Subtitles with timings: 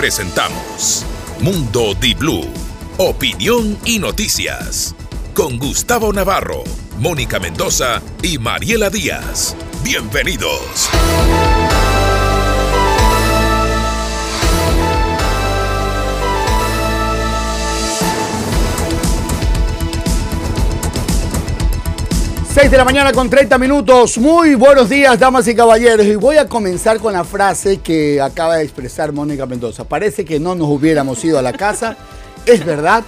[0.00, 1.04] presentamos
[1.40, 2.48] Mundo Di Blue,
[2.96, 4.94] opinión y noticias.
[5.34, 6.64] Con Gustavo Navarro,
[6.98, 9.54] Mónica Mendoza y Mariela Díaz.
[9.84, 10.88] Bienvenidos.
[22.60, 24.18] 6 de la mañana con 30 minutos.
[24.18, 26.04] Muy buenos días, damas y caballeros.
[26.04, 29.84] Y voy a comenzar con la frase que acaba de expresar Mónica Mendoza.
[29.84, 31.96] Parece que no nos hubiéramos ido a la casa.
[32.44, 33.02] Es verdad.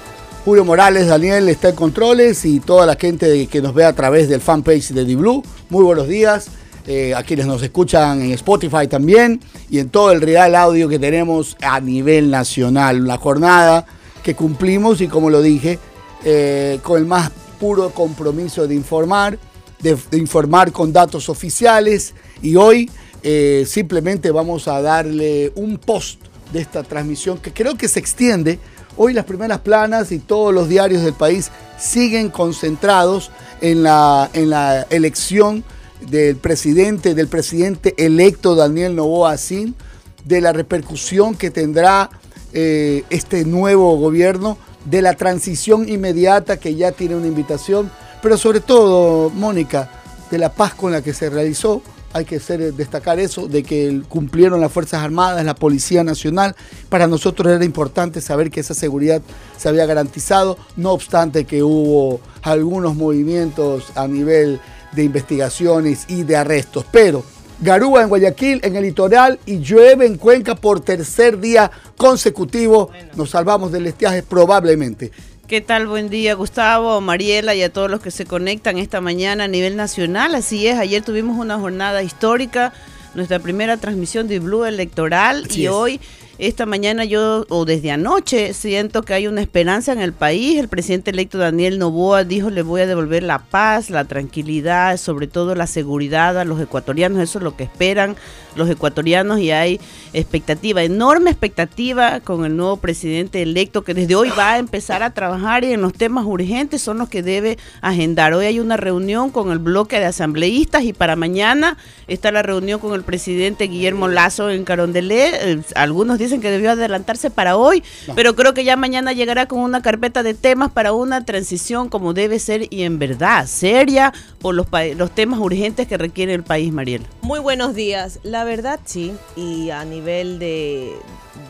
[0.46, 4.30] Julio Morales, Daniel está en controles y toda la gente que nos ve a través
[4.30, 5.42] del fanpage de DiBlue.
[5.68, 6.46] Muy buenos días.
[6.86, 9.38] Eh, a quienes nos escuchan en Spotify también
[9.68, 13.06] y en todo el real audio que tenemos a nivel nacional.
[13.06, 13.84] La jornada
[14.22, 15.78] que cumplimos y como lo dije,
[16.24, 17.30] eh, con el más
[17.62, 19.38] puro compromiso de informar,
[19.80, 22.12] de, informar con datos oficiales
[22.42, 22.90] y hoy
[23.22, 26.20] eh, simplemente vamos a darle un post
[26.52, 28.58] de esta transmisión que creo que se extiende.
[28.96, 34.50] Hoy las primeras planas y todos los diarios del país siguen concentrados en la, en
[34.50, 35.62] la elección
[36.10, 39.76] del presidente, del presidente electo Daniel Novoa Sin,
[40.24, 42.10] de la repercusión que tendrá
[42.54, 47.90] eh, este nuevo gobierno de la transición inmediata que ya tiene una invitación,
[48.22, 49.90] pero sobre todo, Mónica,
[50.30, 51.82] de la paz con la que se realizó.
[52.14, 56.54] Hay que ser, destacar eso, de que cumplieron las Fuerzas Armadas, la Policía Nacional.
[56.90, 59.22] Para nosotros era importante saber que esa seguridad
[59.56, 64.60] se había garantizado, no obstante que hubo algunos movimientos a nivel
[64.92, 66.84] de investigaciones y de arrestos.
[66.92, 67.24] Pero
[67.62, 72.90] Garúa en Guayaquil, en el litoral y llueve en Cuenca por tercer día consecutivo.
[73.14, 75.12] Nos salvamos del estiaje probablemente.
[75.46, 75.86] ¿Qué tal?
[75.86, 79.76] Buen día, Gustavo, Mariela y a todos los que se conectan esta mañana a nivel
[79.76, 80.34] nacional.
[80.34, 82.72] Así es, ayer tuvimos una jornada histórica,
[83.14, 86.00] nuestra primera transmisión de Blue Electoral y hoy
[86.42, 90.58] esta mañana yo, o desde anoche, siento que hay una esperanza en el país.
[90.58, 95.28] El presidente electo Daniel Novoa dijo, le voy a devolver la paz, la tranquilidad, sobre
[95.28, 97.22] todo la seguridad a los ecuatorianos.
[97.22, 98.16] Eso es lo que esperan
[98.56, 99.80] los ecuatorianos y hay
[100.12, 105.14] expectativa, enorme expectativa con el nuevo presidente electo que desde hoy va a empezar a
[105.14, 108.34] trabajar y en los temas urgentes son los que debe agendar.
[108.34, 111.78] Hoy hay una reunión con el bloque de asambleístas y para mañana
[112.08, 115.34] está la reunión con el presidente Guillermo Lazo en Carondelet.
[115.34, 117.82] Eh, algunos dicen que debió adelantarse para hoy,
[118.14, 122.12] pero creo que ya mañana llegará con una carpeta de temas para una transición como
[122.14, 124.66] debe ser y en verdad seria por los,
[124.96, 127.06] los temas urgentes que requiere el país, Mariela.
[127.22, 128.20] Muy buenos días.
[128.22, 130.92] La verdad sí, y a nivel de,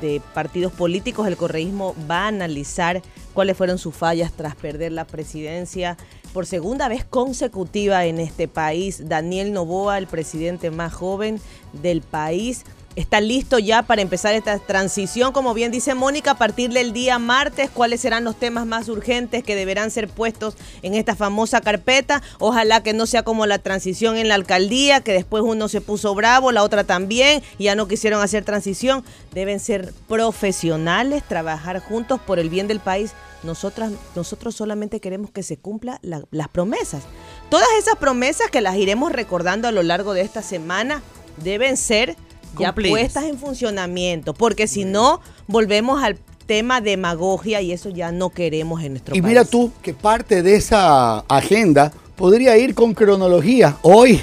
[0.01, 5.07] de partidos políticos el correísmo va a analizar cuáles fueron sus fallas tras perder la
[5.07, 5.97] presidencia
[6.33, 9.09] por segunda vez consecutiva en este país.
[9.09, 11.41] Daniel Novoa, el presidente más joven
[11.73, 12.65] del país,
[12.97, 17.19] está listo ya para empezar esta transición, como bien dice Mónica, a partir del día
[17.19, 22.23] martes, cuáles serán los temas más urgentes que deberán ser puestos en esta famosa carpeta.
[22.39, 26.15] Ojalá que no sea como la transición en la alcaldía, que después uno se puso
[26.15, 29.05] bravo, la otra también, y ya no quisieron hacer transición.
[29.33, 33.13] Deben ser profesionales, trabajar juntos por el bien del país.
[33.43, 37.03] Nosotras, nosotros solamente queremos que se cumplan las promesas.
[37.51, 41.03] Todas esas promesas que las iremos recordando a lo largo de esta semana
[41.43, 42.17] deben ser
[42.59, 48.31] ya puestas en funcionamiento, porque si no, volvemos al tema demagogia y eso ya no
[48.31, 49.25] queremos en nuestro país.
[49.25, 53.77] Y mira tú que parte de esa agenda podría ir con cronología.
[53.83, 54.21] Hoy,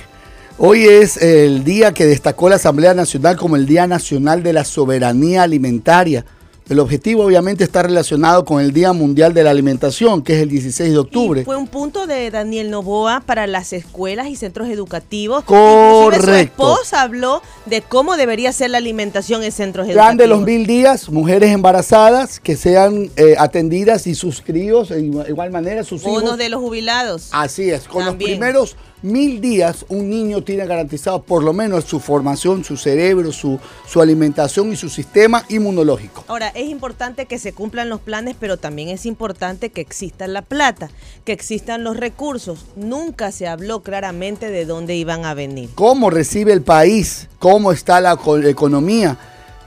[0.57, 4.63] hoy es el día que destacó la Asamblea Nacional como el Día Nacional de la
[4.63, 6.25] Soberanía Alimentaria.
[6.69, 10.50] El objetivo obviamente está relacionado con el Día Mundial de la Alimentación, que es el
[10.50, 11.44] 16 de octubre.
[11.44, 15.44] fue un punto de Daniel Novoa para las escuelas y centros educativos.
[15.46, 16.28] Correcto.
[16.28, 20.06] Su esposa habló de cómo debería ser la alimentación en centros educativos.
[20.06, 25.01] Plan de los mil días, mujeres embarazadas que sean eh, atendidas y sus críos, de
[25.01, 26.22] igual manera sus hijos.
[26.22, 27.30] Uno de los jubilados.
[27.31, 31.99] Así es, con los primeros mil días un niño tiene garantizado por lo menos su
[31.99, 36.24] formación, su cerebro, su, su alimentación y su sistema inmunológico.
[36.27, 40.41] Ahora, es importante que se cumplan los planes, pero también es importante que exista la
[40.41, 40.89] plata,
[41.25, 42.65] que existan los recursos.
[42.75, 45.69] Nunca se habló claramente de dónde iban a venir.
[45.75, 47.27] ¿Cómo recibe el país?
[47.39, 49.18] ¿Cómo está la economía?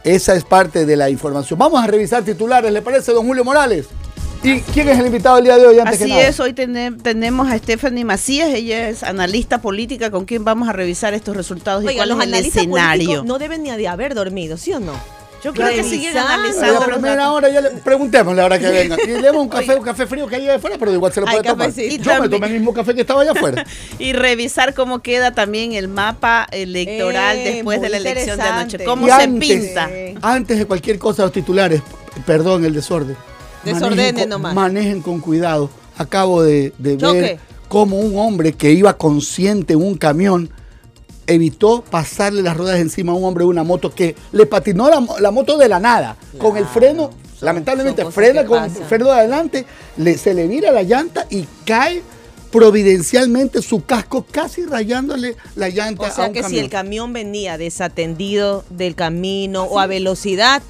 [0.04, 1.58] Esa es parte de la información.
[1.58, 3.86] Vamos a revisar titulares, ¿le parece, don Julio Morales?
[4.44, 5.78] ¿Y quién es el invitado el día de hoy?
[5.78, 10.72] Así es, hoy tenemos a Stephanie Macías, ella es analista política con quien vamos a
[10.72, 13.22] revisar estos resultados y cuál es el escenario.
[13.24, 14.94] No deben ni de haber dormido, ¿sí o no?
[15.44, 16.74] Yo creo que siguen analizando.
[16.80, 18.96] la los primera hora ya le preguntémosle ahora que venga.
[19.04, 21.20] Y le demos un café, un café frío que hay allá afuera, pero igual se
[21.20, 21.72] lo puede tomar.
[21.72, 23.64] Yo me también- tomé el mismo café que estaba allá afuera.
[23.98, 28.84] Y revisar cómo queda también el mapa electoral Eh, después de la elección de anoche.
[28.84, 29.90] Cómo Y se antes, pinta.
[30.22, 31.82] Antes de cualquier cosa, los titulares,
[32.24, 33.16] perdón el desorden.
[33.64, 34.54] Desordenen Manejen con- nomás.
[34.54, 35.70] Manejen con cuidado.
[35.96, 37.38] Acabo de, de ver
[37.68, 40.50] cómo un hombre que iba consciente en un camión
[41.26, 45.00] evitó pasarle las ruedas encima a un hombre de una moto que le patinó la,
[45.00, 46.16] mo- la moto de la nada.
[46.38, 49.66] Con el freno, son- lamentablemente son frena con el freno de adelante,
[49.96, 52.02] le, se le vira la llanta y cae
[52.50, 57.12] providencialmente su casco casi rayándole la llanta O a sea un que si el camión
[57.12, 60.62] venía desatendido del camino o a velocidad,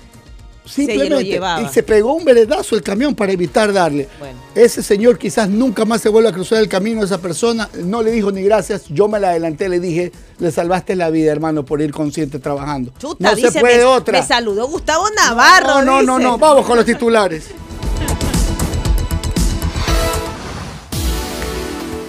[0.65, 1.25] Simplemente.
[1.25, 1.63] llevaba.
[1.63, 4.09] Y se pegó un veredazo el camión para evitar darle.
[4.19, 4.39] Bueno.
[4.55, 7.03] Ese señor quizás nunca más se vuelva a cruzar el camino.
[7.03, 8.85] Esa persona no le dijo ni gracias.
[8.89, 12.93] Yo me la adelanté, le dije, le salvaste la vida, hermano, por ir consciente trabajando.
[12.99, 14.21] chuta, no dice, se puede me, otra.
[14.21, 15.83] me saludó Gustavo Navarro.
[15.83, 16.31] no, no, no, dice.
[16.31, 16.39] no.
[16.39, 17.47] Vamos con los titulares.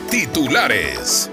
[0.10, 1.30] Titulares.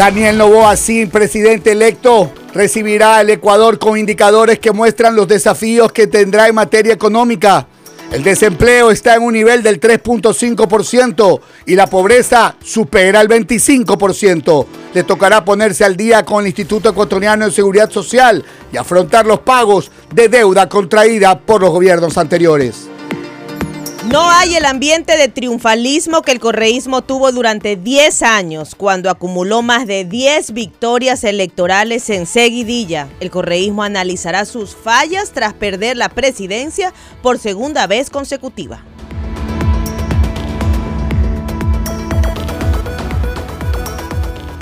[0.00, 6.06] Daniel Novoa, sin presidente electo, recibirá el Ecuador con indicadores que muestran los desafíos que
[6.06, 7.66] tendrá en materia económica.
[8.10, 14.66] El desempleo está en un nivel del 3.5% y la pobreza supera el 25%.
[14.94, 18.42] Le tocará ponerse al día con el Instituto Ecuatoriano de Seguridad Social
[18.72, 22.89] y afrontar los pagos de deuda contraída por los gobiernos anteriores.
[24.06, 29.60] No hay el ambiente de triunfalismo que el correísmo tuvo durante 10 años, cuando acumuló
[29.60, 33.08] más de 10 victorias electorales en seguidilla.
[33.20, 38.82] El correísmo analizará sus fallas tras perder la presidencia por segunda vez consecutiva.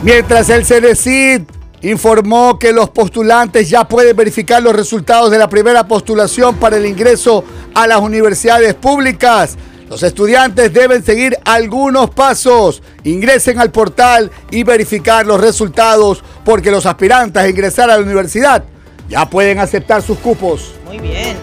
[0.03, 1.43] Mientras el CEDECID
[1.83, 6.87] informó que los postulantes ya pueden verificar los resultados de la primera postulación para el
[6.87, 7.45] ingreso
[7.83, 9.57] a las universidades públicas.
[9.89, 12.83] Los estudiantes deben seguir algunos pasos.
[13.05, 18.65] Ingresen al portal y verificar los resultados porque los aspirantes a ingresar a la universidad
[19.09, 20.75] ya pueden aceptar sus cupos.
[20.85, 21.37] Muy bien.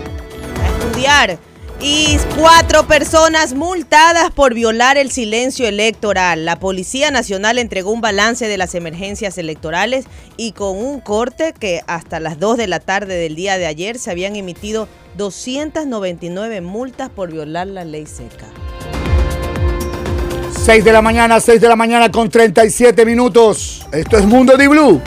[0.61, 1.39] A estudiar.
[1.87, 6.43] Y cuatro personas multadas por violar el silencio electoral.
[6.43, 10.05] La Policía Nacional entregó un balance de las emergencias electorales
[10.35, 13.99] y con un corte que hasta las 2 de la tarde del día de ayer
[13.99, 14.87] se habían emitido
[15.17, 18.47] 299 multas por violar la ley seca.
[20.65, 23.85] 6 de la mañana, 6 de la mañana con 37 minutos.
[23.91, 24.99] Esto es Mundo Di Blue.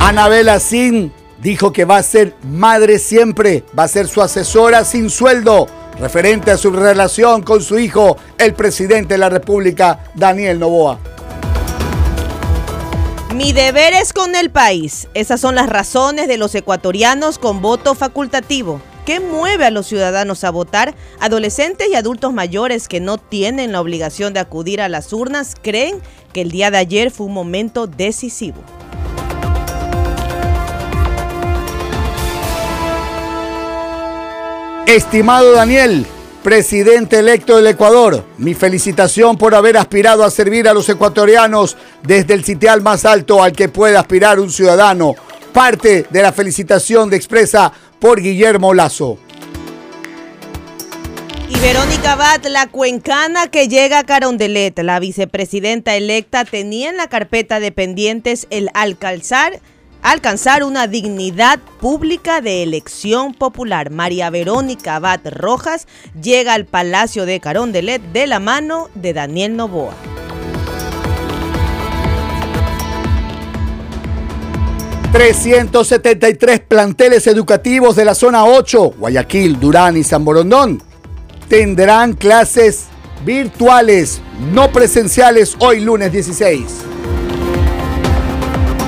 [0.00, 1.10] Anabela Sin
[1.42, 5.66] dijo que va a ser madre siempre, va a ser su asesora sin sueldo,
[5.98, 10.98] referente a su relación con su hijo, el presidente de la República, Daniel Novoa.
[13.34, 15.08] Mi deber es con el país.
[15.14, 18.80] Esas son las razones de los ecuatorianos con voto facultativo.
[19.06, 20.94] ¿Qué mueve a los ciudadanos a votar?
[21.18, 26.00] Adolescentes y adultos mayores que no tienen la obligación de acudir a las urnas creen
[26.32, 28.62] que el día de ayer fue un momento decisivo.
[34.92, 36.04] Estimado Daniel,
[36.42, 42.34] presidente electo del Ecuador, mi felicitación por haber aspirado a servir a los ecuatorianos desde
[42.34, 45.14] el sitial más alto al que puede aspirar un ciudadano.
[45.54, 49.16] Parte de la felicitación de expresa por Guillermo Lazo.
[51.48, 57.08] Y Verónica Bat, la cuencana que llega a Carondelet, la vicepresidenta electa, tenía en la
[57.08, 59.58] carpeta de pendientes el alcanzar,
[60.02, 63.90] alcanzar una dignidad pública de elección popular.
[63.90, 65.86] María Verónica Bat Rojas
[66.20, 69.94] llega al Palacio de Carondelet de la mano de Daniel Novoa.
[75.12, 80.82] ...373 planteles educativos de la zona 8, Guayaquil, Durán y San Borondón...
[81.48, 82.86] ...tendrán clases
[83.22, 84.22] virtuales,
[84.54, 86.64] no presenciales, hoy lunes 16.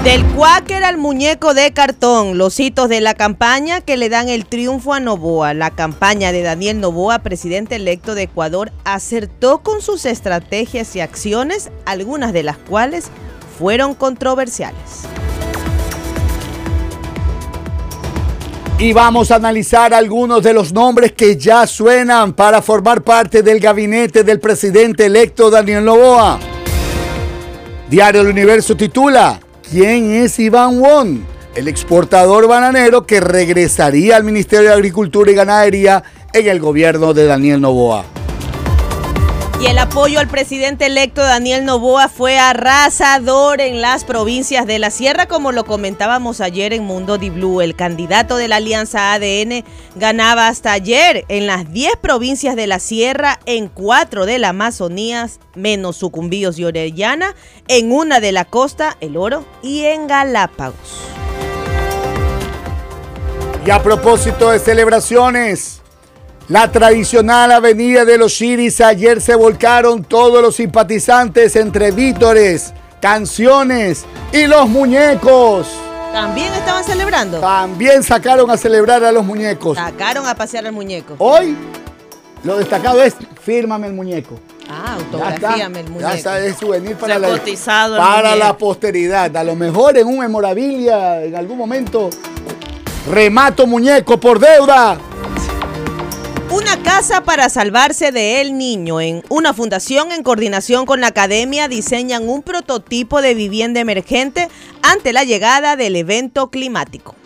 [0.05, 4.45] Del cuáquer al muñeco de cartón, los hitos de la campaña que le dan el
[4.45, 5.55] triunfo a Novoa.
[5.55, 11.71] La campaña de Daniel Novoa, presidente electo de Ecuador, acertó con sus estrategias y acciones,
[11.87, 13.07] algunas de las cuales
[13.59, 15.09] fueron controversiales.
[18.79, 23.59] Y vamos a analizar algunos de los nombres que ya suenan para formar parte del
[23.59, 26.39] gabinete del presidente electo Daniel Novoa.
[27.89, 29.41] Diario El Universo titula,
[29.71, 31.27] ¿quién es Iván Won?
[31.55, 36.03] El exportador bananero que regresaría al Ministerio de Agricultura y Ganadería
[36.33, 38.05] en el gobierno de Daniel Novoa.
[39.65, 44.91] Y el apoyo al presidente electo Daniel Novoa fue arrasador en las provincias de la
[44.91, 47.63] Sierra, como lo comentábamos ayer en Mundo Di Blue.
[47.63, 52.79] El candidato de la Alianza ADN ganaba hasta ayer en las 10 provincias de la
[52.79, 57.35] Sierra, en 4 de la Amazonía, menos Sucumbíos y Orellana,
[57.67, 61.07] en una de la costa, El Oro, y en Galápagos.
[63.65, 65.81] Y a propósito de celebraciones,
[66.49, 74.05] la tradicional avenida de los Chiris ayer se volcaron todos los simpatizantes entre vítores, canciones
[74.33, 75.69] y los muñecos.
[76.13, 77.41] ¿También estaban celebrando?
[77.41, 79.79] También sacaron a celebrar a los muñecos.
[79.79, 81.15] Sacaron a pasear al muñeco.
[81.19, 81.57] Hoy
[82.45, 84.39] lo destacado es fírmame el muñeco.
[84.69, 86.09] Ah, autografíame el muñeco.
[86.09, 87.41] Ya está, es souvenir para, la,
[87.97, 89.35] para la posteridad.
[89.35, 92.11] A lo mejor en un memorabilia, en algún momento,
[93.11, 94.99] remato muñeco por deuda.
[96.55, 99.01] Una casa para salvarse de El Niño.
[99.01, 104.49] En una fundación en coordinación con la academia diseñan un prototipo de vivienda emergente
[104.81, 107.17] ante la llegada del evento climático.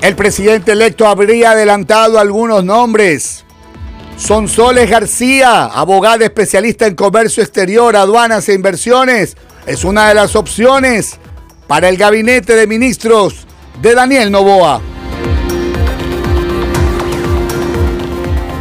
[0.00, 3.44] El presidente electo habría adelantado algunos nombres.
[4.16, 11.18] Sonsoles García, abogada especialista en comercio exterior, aduanas e inversiones, es una de las opciones
[11.66, 13.46] para el gabinete de ministros
[13.82, 14.80] de Daniel Novoa.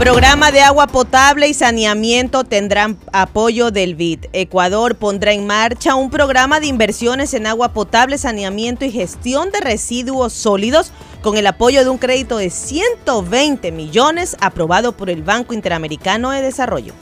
[0.01, 4.25] Programa de agua potable y saneamiento tendrán apoyo del BID.
[4.33, 9.59] Ecuador pondrá en marcha un programa de inversiones en agua potable, saneamiento y gestión de
[9.59, 10.91] residuos sólidos
[11.21, 16.41] con el apoyo de un crédito de 120 millones aprobado por el Banco Interamericano de
[16.41, 16.95] Desarrollo.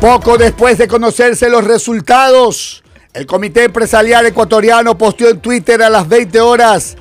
[0.00, 2.81] Poco después de conocerse los resultados,
[3.14, 6.96] el Comité Empresarial Ecuatoriano posteó en Twitter a las 20 horas.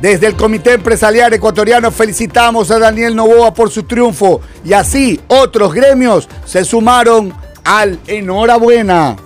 [0.00, 5.74] Desde el Comité Empresarial Ecuatoriano felicitamos a Daniel Novoa por su triunfo y así otros
[5.74, 7.34] gremios se sumaron
[7.64, 9.16] al enhorabuena.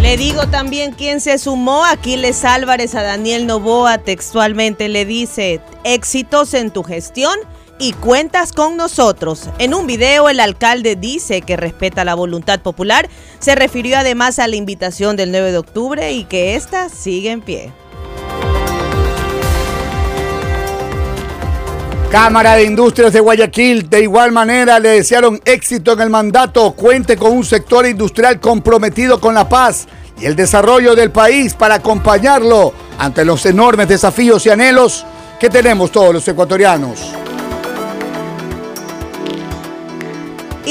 [0.00, 6.54] Le digo también quién se sumó, Aquiles Álvarez a Daniel Novoa, textualmente le dice, éxitos
[6.54, 7.34] en tu gestión
[7.80, 9.48] y cuentas con nosotros.
[9.58, 13.08] En un video el alcalde dice que respeta la voluntad popular,
[13.40, 17.40] se refirió además a la invitación del 9 de octubre y que ésta sigue en
[17.40, 17.72] pie.
[22.10, 27.16] Cámara de Industrias de Guayaquil de igual manera le desearon éxito en el mandato, cuente
[27.16, 29.86] con un sector industrial comprometido con la paz
[30.20, 35.06] y el desarrollo del país para acompañarlo ante los enormes desafíos y anhelos
[35.38, 37.19] que tenemos todos los ecuatorianos.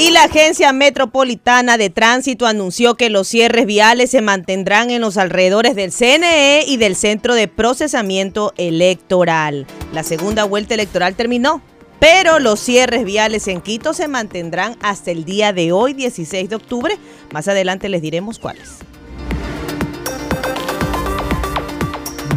[0.00, 5.18] Y la Agencia Metropolitana de Tránsito anunció que los cierres viales se mantendrán en los
[5.18, 9.66] alrededores del CNE y del Centro de Procesamiento Electoral.
[9.92, 11.60] La segunda vuelta electoral terminó,
[11.98, 16.56] pero los cierres viales en Quito se mantendrán hasta el día de hoy, 16 de
[16.56, 16.96] octubre.
[17.30, 18.78] Más adelante les diremos cuáles.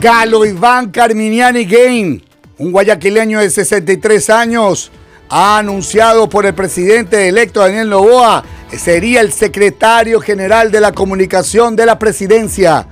[0.02, 2.24] Galo Iván Carminiani Game,
[2.58, 4.92] un guayaquileño de 63 años,
[5.30, 8.44] anunciado por el presidente electo Daniel Novoa,
[8.78, 12.88] sería el secretario general de la comunicación de la presidencia.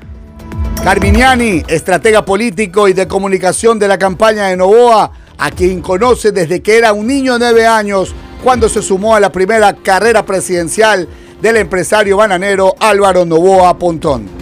[0.83, 6.61] Carminiani, estratega político y de comunicación de la campaña de Novoa, a quien conoce desde
[6.61, 11.07] que era un niño de 9 años, cuando se sumó a la primera carrera presidencial
[11.41, 14.40] del empresario bananero Álvaro Novoa Pontón.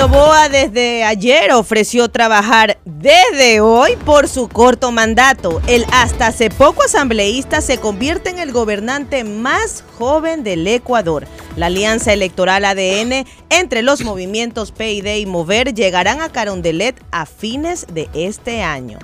[0.00, 5.60] Novoa desde ayer ofreció trabajar desde hoy por su corto mandato.
[5.66, 11.26] El hasta hace poco asambleísta se convierte en el gobernante más joven del Ecuador.
[11.56, 17.86] La alianza electoral ADN entre los movimientos PID y Mover llegarán a Carondelet a fines
[17.92, 18.98] de este año.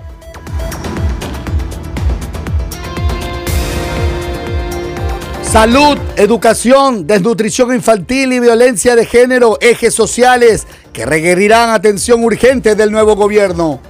[5.57, 12.93] Salud, educación, desnutrición infantil y violencia de género, ejes sociales que requerirán atención urgente del
[12.93, 13.81] nuevo gobierno.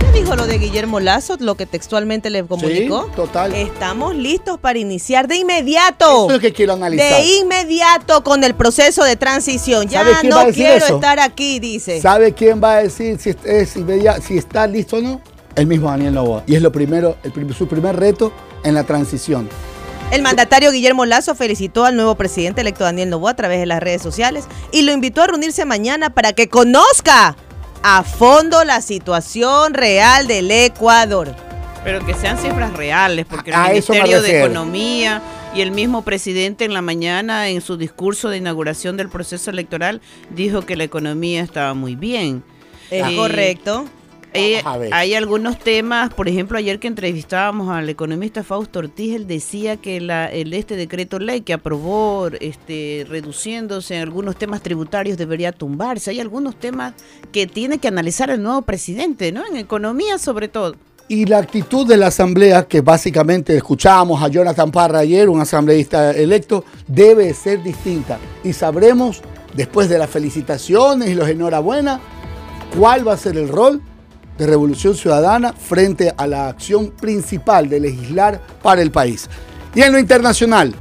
[0.00, 3.04] ¿Qué dijo lo de Guillermo Lazo, lo que textualmente le comunicó?
[3.04, 3.54] Sí, total.
[3.54, 6.06] Estamos listos para iniciar de inmediato.
[6.06, 7.20] Eso es lo que quiero analizar.
[7.20, 9.86] De inmediato con el proceso de transición.
[9.86, 10.94] Ya ¿Sabe quién va a no quiero eso?
[10.94, 12.00] estar aquí, dice.
[12.00, 15.20] ¿Sabe quién va a decir si, es inmedia- si está listo o no?
[15.56, 16.42] El mismo Daniel Novoa.
[16.46, 18.32] Y es lo primero, el su primer reto
[18.64, 19.48] en la transición.
[20.10, 23.80] El mandatario Guillermo Lazo felicitó al nuevo presidente electo Daniel Novoa a través de las
[23.80, 27.36] redes sociales y lo invitó a reunirse mañana para que conozca
[27.82, 31.34] a fondo la situación real del Ecuador.
[31.84, 34.40] Pero que sean cifras reales, porque A el Ministerio de.
[34.40, 35.22] Economía
[35.54, 40.00] Y el mismo presidente en la mañana, en su discurso de inauguración del proceso electoral,
[40.30, 42.44] dijo que la economía estaba muy bien.
[42.90, 43.86] Es Eh, correcto.
[44.32, 49.76] Eh, hay algunos temas, por ejemplo, ayer que entrevistábamos al economista Fausto Ortiz, él decía
[49.76, 55.52] que la, el este decreto ley que aprobó, este, reduciéndose en algunos temas tributarios, debería
[55.52, 56.10] tumbarse.
[56.10, 56.94] Hay algunos temas
[57.32, 59.42] que tiene que analizar el nuevo presidente, ¿no?
[59.46, 60.76] En economía sobre todo.
[61.08, 66.12] Y la actitud de la asamblea, que básicamente escuchábamos a Jonathan Parra ayer, un asambleísta
[66.12, 68.20] electo, debe ser distinta.
[68.44, 69.20] Y sabremos,
[69.56, 72.00] después de las felicitaciones y los enhorabuena,
[72.78, 73.82] cuál va a ser el rol
[74.40, 79.28] de Revolución Ciudadana frente a la acción principal de legislar para el país.
[79.74, 80.74] Y en lo internacional,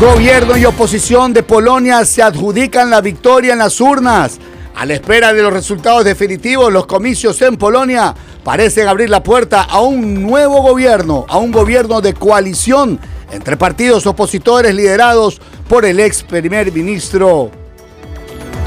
[0.00, 4.38] Gobierno y oposición de Polonia se adjudican la victoria en las urnas.
[4.74, 9.60] A la espera de los resultados definitivos, los comicios en Polonia parecen abrir la puerta
[9.60, 12.98] a un nuevo gobierno, a un gobierno de coalición
[13.30, 17.50] entre partidos opositores liderados por el ex primer ministro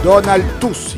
[0.04, 0.98] Donald Tusk.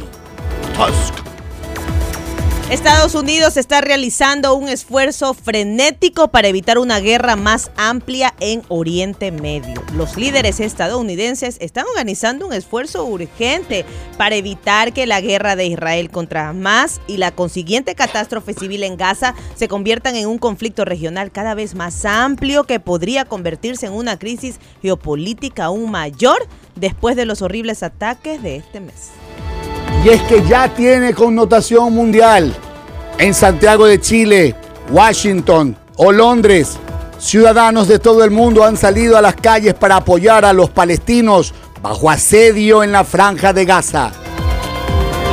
[2.72, 9.32] Estados Unidos está realizando un esfuerzo frenético para evitar una guerra más amplia en Oriente
[9.32, 9.84] Medio.
[9.96, 13.86] Los líderes estadounidenses están organizando un esfuerzo urgente
[14.18, 18.98] para evitar que la guerra de Israel contra Hamas y la consiguiente catástrofe civil en
[18.98, 23.94] Gaza se conviertan en un conflicto regional cada vez más amplio que podría convertirse en
[23.94, 29.12] una crisis geopolítica aún mayor después de los horribles ataques de este mes.
[30.06, 32.56] Y es que ya tiene connotación mundial.
[33.18, 34.56] En Santiago de Chile,
[34.92, 36.78] Washington o Londres,
[37.18, 41.56] ciudadanos de todo el mundo han salido a las calles para apoyar a los palestinos
[41.82, 44.12] bajo asedio en la franja de Gaza.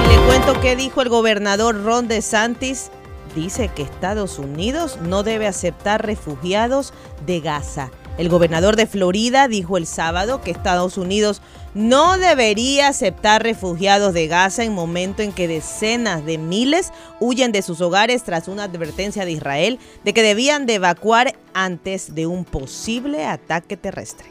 [0.09, 2.91] Le cuento qué dijo el gobernador Ron DeSantis.
[3.35, 6.95] Dice que Estados Unidos no debe aceptar refugiados
[7.27, 7.91] de Gaza.
[8.17, 11.43] El gobernador de Florida dijo el sábado que Estados Unidos
[11.75, 17.63] no debería aceptar refugiados de Gaza en momento en que decenas de miles huyen de
[17.63, 22.45] sus hogares tras una advertencia de Israel de que debían de evacuar antes de un
[22.45, 24.27] posible ataque terrestre.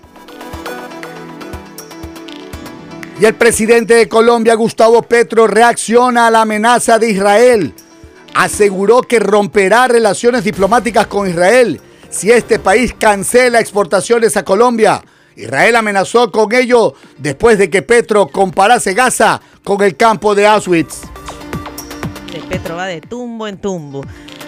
[3.20, 7.74] Y el presidente de Colombia, Gustavo Petro, reacciona a la amenaza de Israel.
[8.34, 15.04] Aseguró que romperá relaciones diplomáticas con Israel si este país cancela exportaciones a Colombia.
[15.36, 21.02] Israel amenazó con ello después de que Petro comparase Gaza con el campo de Auschwitz.
[22.32, 24.04] De Petro va de tumbo en tumbo.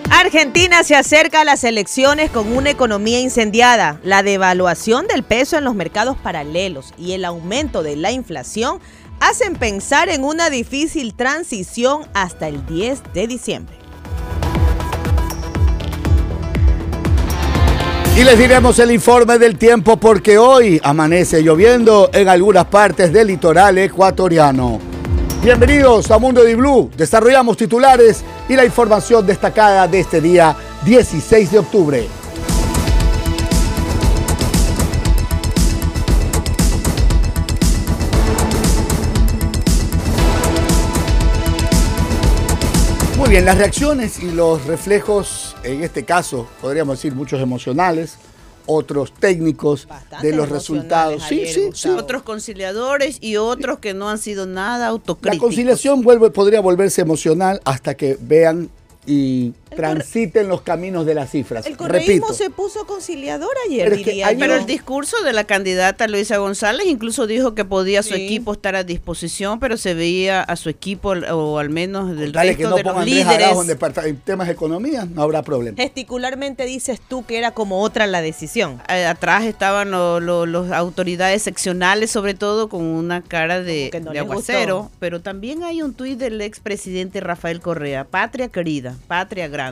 [0.10, 4.00] Argentina se acerca a las elecciones con una economía incendiada.
[4.04, 8.80] La devaluación del peso en los mercados paralelos y el aumento de la inflación
[9.20, 13.83] hacen pensar en una difícil transición hasta el 10 de diciembre.
[18.16, 23.28] Y les diremos el informe del tiempo porque hoy amanece lloviendo en algunas partes del
[23.28, 24.80] litoral ecuatoriano.
[25.44, 26.92] Bienvenidos a Mundo de Blue.
[26.96, 32.08] Desarrollamos titulares y la información destacada de este día 16 de octubre.
[43.34, 48.18] Bien, las reacciones y los reflejos, en este caso, podríamos decir muchos emocionales,
[48.68, 51.24] otros técnicos Bastante de los resultados.
[51.24, 51.90] Sí, ayer, sí, sí.
[51.90, 55.48] Otros conciliadores y otros que no han sido nada La autocríticos.
[55.48, 58.70] conciliación vuelve, podría volverse emocional hasta que vean
[59.08, 61.66] y transiten los caminos de las cifras.
[61.66, 64.40] El correísmo Repito, se puso conciliador ayer, Pero es que diría hay yo.
[64.40, 68.26] Pero el discurso de la candidata Luisa González incluso dijo que podía su Sí.
[68.26, 72.56] equipo estar a disposición, pero se veía a su equipo, o al menos del dale
[72.56, 73.48] que resto no de pongan los líderes.
[74.06, 75.76] En, temas de economía, no habrá problema.
[75.78, 78.82] Gesticularmente dices tú que era como otra la decisión.
[78.90, 84.84] Eh, Atrás estaban las autoridades seccionales, sobre todo con una cara de, que no aguacero.
[84.84, 84.92] gustó.
[85.00, 89.63] Pero también hay un tuit del expresidente Rafael Correa, patria querida, patria grande.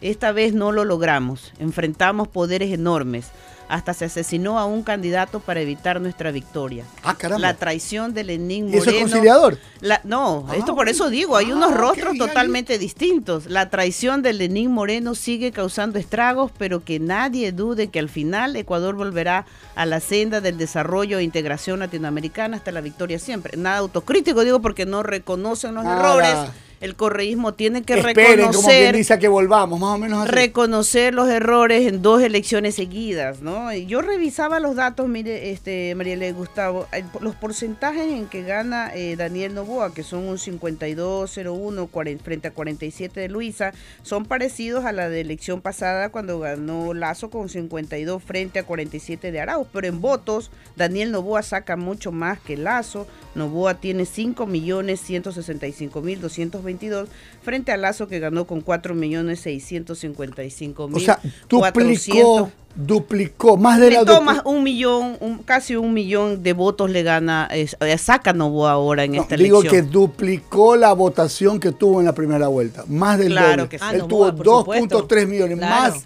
[0.00, 3.26] Esta vez no lo logramos, enfrentamos poderes enormes.
[3.66, 6.84] Hasta se asesinó a un candidato para evitar nuestra victoria.
[7.02, 7.40] Ah, caramba.
[7.40, 8.96] La traición de Lenín ¿Y eso Moreno.
[8.98, 9.58] es conciliador?
[9.80, 13.46] La- no, Ah, esto por eso digo, hay ah, unos ok, rostros totalmente distintos.
[13.46, 18.54] La traición de Lenín Moreno sigue causando estragos, pero que nadie dude que al final
[18.56, 23.56] Ecuador volverá a la senda del desarrollo e integración latinoamericana hasta la victoria siempre.
[23.56, 25.98] Nada autocrítico, digo, porque no reconocen los Nada.
[26.00, 26.52] errores
[26.84, 29.06] el correísmo tiene que Esperen, reconocer.
[29.06, 30.28] Como que volvamos, más o menos.
[30.28, 33.72] Reconocer los errores en dos elecciones seguidas, ¿no?
[33.72, 38.94] Yo revisaba los datos, mire, este, Mariela y Gustavo, eh, los porcentajes en que gana
[38.94, 44.92] eh, Daniel Novoa, que son un 52-01 frente a 47 de Luisa, son parecidos a
[44.92, 49.86] la de elección pasada cuando ganó Lazo con 52 frente a 47 de Arauz, pero
[49.86, 53.06] en votos Daniel Novoa saca mucho más que Lazo.
[53.34, 57.08] Novoa tiene 5.165.220 2022
[57.42, 60.96] frente a Lazo que ganó con 4 millones 655 mil.
[60.96, 66.42] O sea, duplicó, 400, duplicó más de la más un millón, un, casi un millón
[66.42, 69.84] de votos le gana, es, eh, saca Novoa ahora en no, esta digo elección.
[69.84, 73.68] Digo que duplicó la votación que tuvo en la primera vuelta, más del claro doble.
[73.68, 73.84] Que sí.
[73.90, 75.94] Él ah, Novoa, tuvo 2.3 millones claro.
[75.94, 76.04] más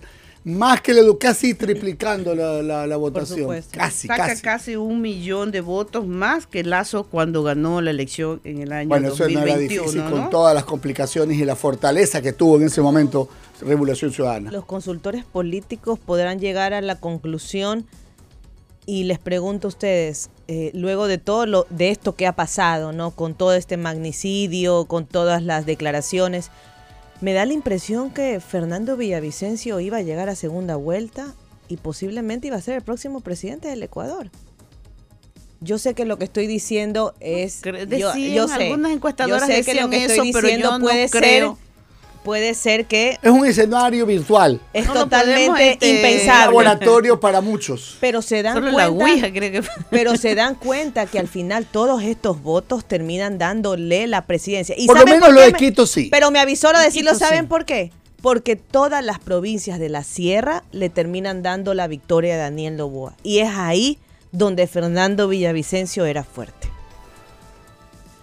[0.49, 3.63] más que le casi triplicando la, la, votación.
[3.71, 4.77] Casi, Saca casi.
[4.77, 9.11] un millón de votos más que Lazo cuando ganó la elección en el año bueno,
[9.11, 9.43] 2021.
[9.43, 12.65] Bueno, eso no era difícil con todas las complicaciones y la fortaleza que tuvo en
[12.65, 13.29] ese momento
[13.61, 14.51] Revolución Ciudadana.
[14.51, 17.87] Los consultores políticos podrán llegar a la conclusión
[18.87, 22.93] y les pregunto a ustedes, eh, luego de todo lo, de esto que ha pasado,
[22.93, 23.11] ¿no?
[23.11, 26.51] Con todo este magnicidio, con todas las declaraciones,
[27.21, 31.35] me da la impresión que Fernando Villavicencio iba a llegar a segunda vuelta
[31.69, 34.31] y posiblemente iba a ser el próximo presidente del Ecuador.
[35.61, 37.63] Yo sé que lo que estoy diciendo es.
[37.63, 41.49] yo, yo sé, algunas encuestadoras sé que lo que estoy diciendo puede ser
[42.23, 43.19] puede ser que...
[43.23, 44.61] Es un escenario virtual.
[44.73, 46.45] Es totalmente este, impensable.
[46.47, 47.97] laboratorio para muchos.
[48.01, 49.31] Pero se dan cuenta...
[49.33, 49.63] que...
[49.91, 54.75] Pero se dan cuenta que al final todos estos votos terminan dándole la presidencia.
[54.79, 56.09] ¿Y por lo menos lo de Quito sí.
[56.11, 57.93] Pero me avisó lo decirlo, ¿saben por qué?
[58.21, 63.15] Porque todas las provincias de la sierra le terminan dando la victoria a Daniel Loboa.
[63.23, 63.99] Y es ahí
[64.33, 66.69] donde Fernando Villavicencio era fuerte.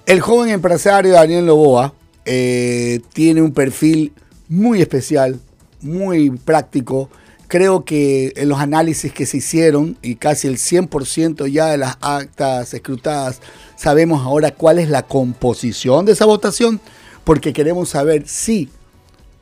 [0.06, 1.94] El joven empresario Daniel Loboa
[2.26, 4.14] eh, tiene un perfil
[4.50, 5.40] muy especial,
[5.82, 7.10] muy práctico.
[7.48, 11.98] Creo que en los análisis que se hicieron, y casi el 100% ya de las
[12.02, 13.40] actas escrutadas,
[13.76, 16.80] sabemos ahora cuál es la composición de esa votación,
[17.24, 18.70] porque queremos saber si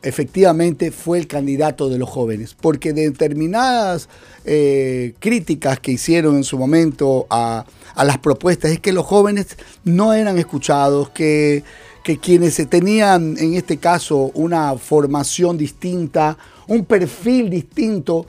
[0.02, 4.10] efectivamente fue el candidato de los jóvenes, porque determinadas
[4.44, 7.66] eh, críticas que hicieron en su momento a,
[7.96, 11.64] a las propuestas es que los jóvenes no eran escuchados, que
[12.04, 16.38] que quienes tenían en este caso una formación distinta,
[16.68, 18.26] un perfil distinto,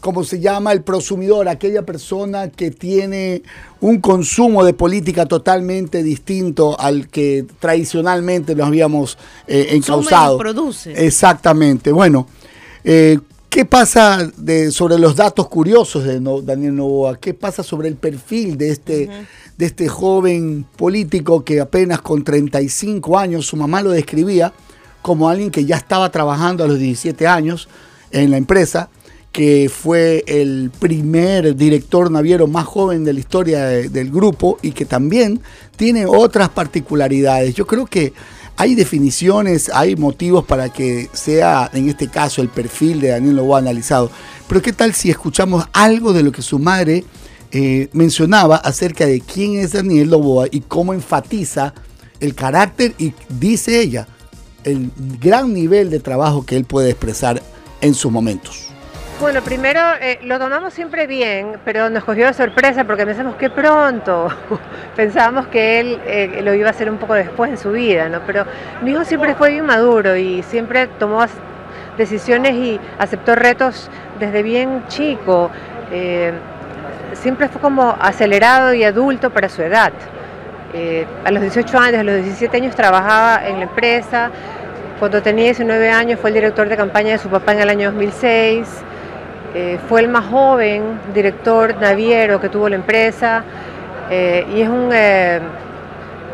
[0.00, 3.42] como se llama el prosumidor, aquella persona que tiene
[3.80, 10.38] un consumo de política totalmente distinto al que tradicionalmente nos habíamos eh, encausado.
[10.38, 10.92] produce.
[11.04, 11.90] Exactamente.
[11.90, 12.28] Bueno,
[12.84, 13.18] eh,
[13.56, 17.16] ¿qué pasa de, sobre los datos curiosos de Daniel Novoa?
[17.16, 19.08] ¿Qué pasa sobre el perfil de este
[19.56, 24.52] de este joven político que apenas con 35 años, su mamá lo describía
[25.00, 27.70] como alguien que ya estaba trabajando a los 17 años
[28.10, 28.90] en la empresa,
[29.32, 34.84] que fue el primer director naviero más joven de la historia del grupo y que
[34.84, 35.40] también
[35.76, 37.54] tiene otras particularidades.
[37.54, 38.12] Yo creo que
[38.56, 43.56] hay definiciones, hay motivos para que sea, en este caso, el perfil de Daniel Lobo
[43.56, 44.10] analizado.
[44.48, 47.04] Pero ¿qué tal si escuchamos algo de lo que su madre
[47.52, 51.74] eh, mencionaba acerca de quién es Daniel Loboa y cómo enfatiza
[52.20, 54.08] el carácter y dice ella
[54.64, 54.90] el
[55.20, 57.42] gran nivel de trabajo que él puede expresar
[57.80, 58.68] en sus momentos.
[59.18, 63.48] Bueno, primero eh, lo tomamos siempre bien, pero nos cogió de sorpresa porque pensamos que
[63.48, 64.28] pronto.
[64.96, 68.20] Pensábamos que él eh, lo iba a hacer un poco después en su vida, ¿no?
[68.26, 68.44] Pero
[68.82, 71.24] mi hijo siempre fue bien maduro y siempre tomó
[71.96, 75.50] decisiones y aceptó retos desde bien chico
[77.16, 79.92] siempre fue como acelerado y adulto para su edad.
[80.72, 84.30] Eh, a los 18 años, a los 17 años trabajaba en la empresa.
[84.98, 87.90] Cuando tenía 19 años fue el director de campaña de su papá en el año
[87.90, 88.66] 2006.
[89.56, 93.42] Eh, fue el más joven director naviero que tuvo la empresa.
[94.10, 94.90] Eh, y es un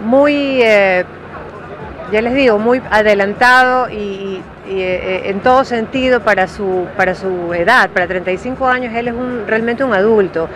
[0.05, 7.53] muy, ya les digo, muy adelantado y, eh, en todo sentido para su, para su
[7.53, 10.49] edad, para 35 años, él es un, realmente un adulto.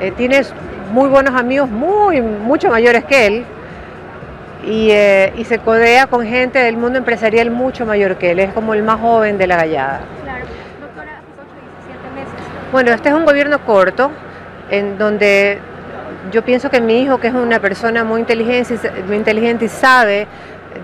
[0.00, 0.42] Eh, tiene
[0.92, 3.44] muy buenos amigos, muy, mucho mayores que él,
[4.64, 8.52] y, eh, y, se codea con gente del mundo empresarial mucho mayor que él, es
[8.52, 10.00] como el más joven de la gallada.
[10.22, 10.44] Claro,
[10.80, 11.20] doctora,
[11.86, 12.57] 17 meses.
[12.70, 14.10] Bueno, este es un gobierno corto,
[14.68, 15.58] en donde
[16.30, 20.26] yo pienso que mi hijo, que es una persona muy inteligente, muy inteligente y sabe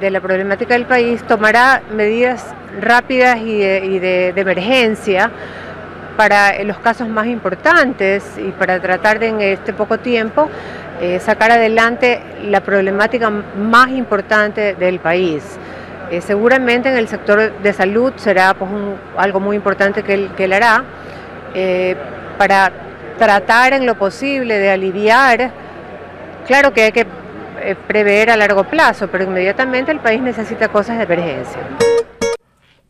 [0.00, 3.58] de la problemática del país, tomará medidas rápidas y
[3.98, 5.30] de, emergencia
[6.16, 10.48] para los casos más importantes y para tratar de en este poco tiempo
[11.02, 15.58] eh, sacar adelante la problemática más importante del país.
[16.10, 18.70] Eh, seguramente en el sector de salud será pues,
[19.18, 20.82] algo muy importante que él, que él hará
[21.54, 21.96] eh,
[22.36, 22.70] para
[23.18, 25.50] tratar en lo posible de aliviar.
[26.46, 27.06] Claro que hay que
[27.62, 31.60] eh, prever a largo plazo, pero inmediatamente el país necesita cosas de emergencia.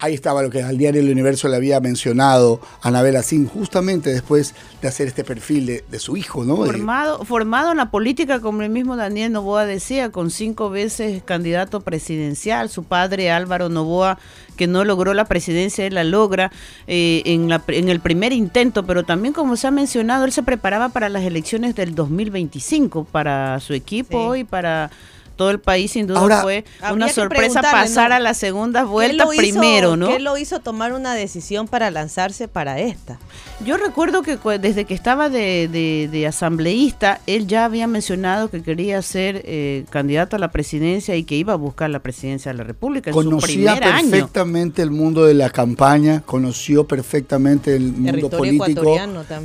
[0.04, 4.12] Ahí estaba lo que al diario El Universo le había mencionado a Anabel Asín, justamente
[4.12, 6.56] después de hacer este perfil de, su hijo, ¿no?
[6.56, 11.80] Formado, formado en la política, como el mismo Daniel Novoa decía, con cinco veces candidato
[11.80, 12.68] presidencial.
[12.68, 14.18] Su padre Álvaro Novoa,
[14.58, 16.52] que no logró la presidencia, él la logra
[16.86, 20.42] eh, en, la, en el primer intento, pero también, como se ha mencionado, él se
[20.42, 24.90] preparaba para las elecciones del 2025, para su equipo y para
[25.36, 30.08] todo el país sin duda fue una sorpresa pasar a la segunda vuelta primero, ¿no?
[30.08, 33.18] ¿Qué lo hizo tomar una decisión para lanzarse para esta?
[33.64, 39.42] Yo recuerdo que desde que estaba de, asambleísta, él ya había mencionado que quería ser
[39.44, 43.10] eh, candidato a la presidencia y que iba a buscar la presidencia de la República.
[43.10, 48.96] En Conocía perfectamente el mundo de la campaña, conoció perfectamente el mundo político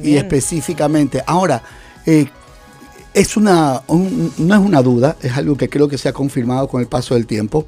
[0.04, 1.24] y específicamente.
[1.26, 1.62] Ahora,
[2.06, 2.28] eh,
[3.14, 6.82] es una, no es una duda, es algo que creo que se ha confirmado con
[6.82, 7.68] el paso del tiempo.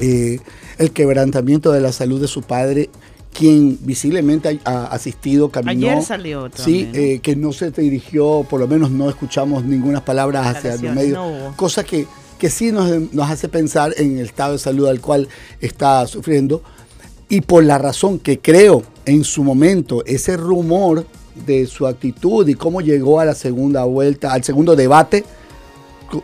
[0.00, 0.38] Eh,
[0.78, 2.90] el quebrantamiento de la salud de su padre,
[3.32, 5.90] quien visiblemente ha, asistido, caminó.
[5.90, 10.48] Ayer salió Sí, eh, que no se dirigió, por lo menos no escuchamos ninguna palabra
[10.48, 11.52] hacia el medio.
[11.56, 12.06] cosa que,
[12.38, 15.28] que sí nos, nos hace pensar en el estado de salud al cual
[15.60, 16.62] está sufriendo.
[17.28, 21.04] Y por la razón que creo en su momento, ese rumor
[21.46, 25.24] de su actitud y cómo llegó a la segunda vuelta, al segundo debate,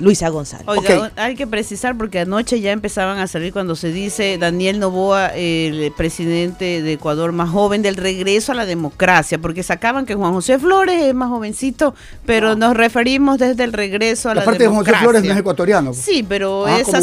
[0.00, 0.66] Luisa González.
[0.66, 5.28] Oiga, hay que precisar porque anoche ya empezaban a salir cuando se dice Daniel Novoa,
[5.28, 10.32] el presidente de Ecuador más joven del regreso a la democracia, porque sacaban que Juan
[10.32, 11.94] José Flores es más jovencito,
[12.26, 14.66] pero nos referimos desde el regreso a la, democracia.
[14.66, 15.94] Aparte Juan José Flores no es ecuatoriano.
[15.94, 17.00] Sí, pero ah, esa,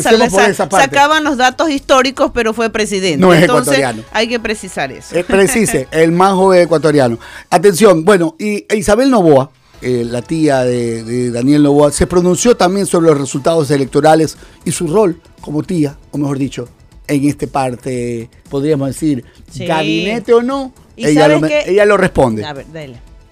[0.69, 3.17] sacaban los datos históricos, pero fue presidente.
[3.17, 4.03] No es ecuatoriano.
[4.11, 5.15] Hay que precisar eso.
[5.15, 7.17] Eh, precise, el más joven ecuatoriano.
[7.49, 9.49] Atención, bueno, y Isabel Novoa
[9.81, 14.87] eh, la tía de, Daniel Novoa, se pronunció también sobre los resultados electorales y su
[14.87, 16.67] rol como tía, o mejor dicho,
[17.07, 22.45] en este parte, podríamos decir, gabinete o no, ella lo, ella lo, responde.
[22.45, 22.65] A ver,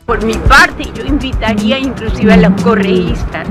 [0.10, 3.48] Por mi parte, yo invitaría inclusive a los correístas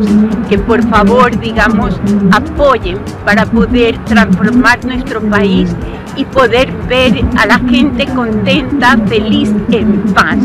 [0.49, 2.01] que por favor, digamos,
[2.33, 5.71] apoyen para poder transformar nuestro país
[6.16, 10.37] y poder ver a la gente contenta, feliz, en paz.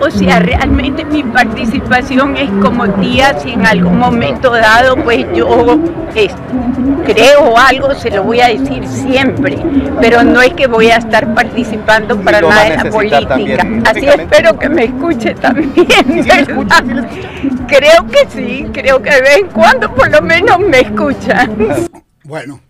[0.00, 5.78] O sea, realmente mi participación es como tía, si en algún momento dado, pues yo
[7.06, 9.58] creo algo, se lo voy a decir siempre,
[10.00, 13.64] pero no es que voy a estar participando para nada en la política.
[13.88, 17.10] Así espero que me escuche también, ¿verdad?
[17.66, 21.90] Creo que sí, creo que de vez en cuando por lo menos me escuchan.
[22.24, 22.60] Bueno,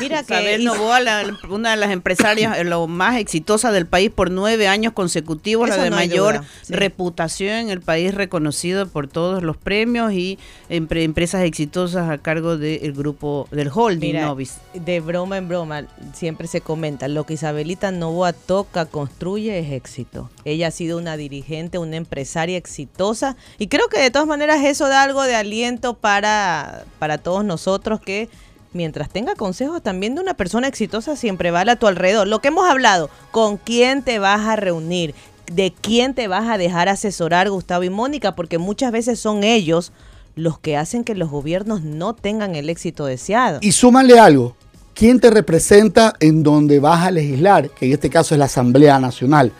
[0.00, 1.00] Mira que Isabel Novoa,
[1.48, 5.76] una de las empresarias eh, lo más exitosa del país por nueve años consecutivos, la
[5.76, 12.18] de mayor reputación en el país, reconocido por todos los premios y empresas exitosas a
[12.18, 14.58] cargo del grupo del holding Novis.
[14.72, 20.30] De broma en broma, siempre se comenta, lo que Isabelita Novoa toca, construye es éxito.
[20.44, 24.88] Ella ha sido una dirigente, una empresaria exitosa y creo que de todas maneras eso
[24.88, 28.28] da algo de aliento para, para todos nosotros que
[28.72, 32.26] mientras tenga consejos también de una persona exitosa, siempre vale a tu alrededor.
[32.26, 35.14] Lo que hemos hablado, con quién te vas a reunir,
[35.52, 39.92] de quién te vas a dejar asesorar, Gustavo y Mónica, porque muchas veces son ellos
[40.34, 43.58] los que hacen que los gobiernos no tengan el éxito deseado.
[43.60, 44.56] Y súmale algo,
[44.94, 47.70] ¿quién te representa en donde vas a legislar?
[47.70, 49.52] Que en este caso es la Asamblea Nacional.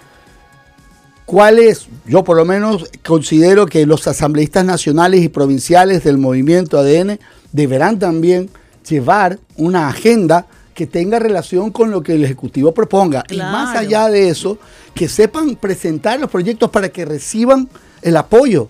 [1.27, 1.89] ¿Cuál es?
[2.07, 7.19] Yo por lo menos considero que los asambleístas nacionales y provinciales del movimiento ADN
[7.53, 8.51] deberán también
[8.89, 13.25] llevar una agenda que tenga relación con lo que el Ejecutivo proponga.
[13.31, 14.59] Y más allá de eso,
[14.95, 17.69] que sepan presentar los proyectos para que reciban
[18.01, 18.69] el apoyo.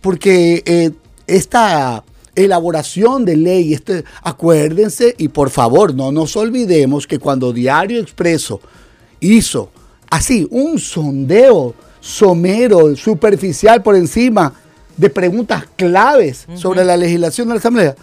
[0.00, 0.92] Porque eh,
[1.26, 3.74] esta elaboración de ley.
[3.74, 8.60] Este, acuérdense y por favor no nos olvidemos que cuando Diario Expreso
[9.20, 9.70] hizo
[10.08, 14.54] así un sondeo somero, superficial por encima
[14.96, 17.96] de preguntas claves sobre la legislación de la Asamblea,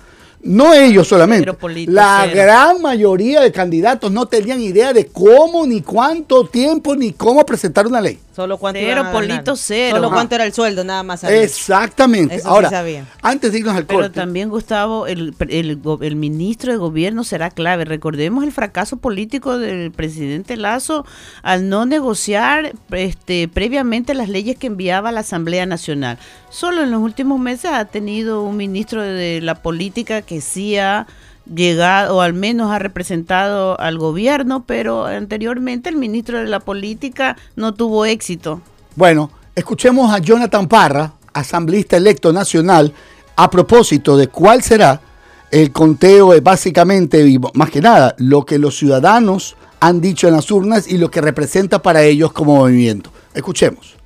[0.44, 1.52] no ellos solamente,
[1.88, 7.46] la gran mayoría de candidatos no tenían idea de cómo, ni cuánto tiempo, ni cómo
[7.46, 8.20] presentar una ley.
[8.38, 9.96] Solo cuánto cero, polito cero.
[9.96, 11.24] Solo cuánto era el sueldo, nada más.
[11.24, 12.40] Exactamente.
[12.46, 12.86] Ahora,
[13.24, 17.84] antes de irnos al Pero también, Gustavo, el, el, ministro de gobierno será clave.
[17.84, 21.04] Recordemos el fracaso político del presidente Lazo
[21.42, 26.20] al no negociar este, previamente las leyes que enviaba a la Asamblea Nacional.
[26.52, 31.08] Solo en los últimos meses ha tenido un ministro de la política que sí ha
[31.52, 37.38] llegado o al menos ha representado al gobierno, pero anteriormente el ministro de la política
[37.56, 38.62] no tuvo éxito.
[38.96, 42.94] Bueno, escuchemos a Jonathan Parra, asambleísta electo nacional,
[43.36, 45.02] a propósito de cuál será
[45.50, 50.52] el conteo, básicamente y más que nada, lo que los ciudadanos han dicho en las
[50.52, 53.12] urnas y lo que representa para ellos como movimiento.
[53.34, 53.97] Escuchemos.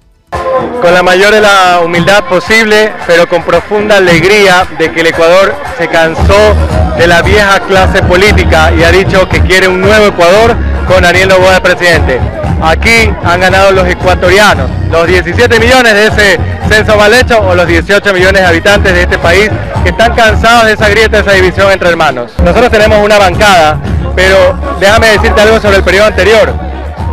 [0.82, 5.54] Con la mayor de la humildad posible, pero con profunda alegría de que el Ecuador
[5.78, 6.56] se cansó
[6.98, 10.56] de la vieja clase política y ha dicho que quiere un nuevo Ecuador
[10.88, 12.20] con Daniel Noboa de presidente.
[12.62, 16.40] Aquí han ganado los ecuatorianos, los 17 millones de ese
[16.70, 19.50] censo mal hecho o los 18 millones de habitantes de este país
[19.84, 22.32] que están cansados de esa grieta, de esa división entre hermanos.
[22.44, 23.78] Nosotros tenemos una bancada,
[24.16, 26.54] pero déjame decirte algo sobre el periodo anterior.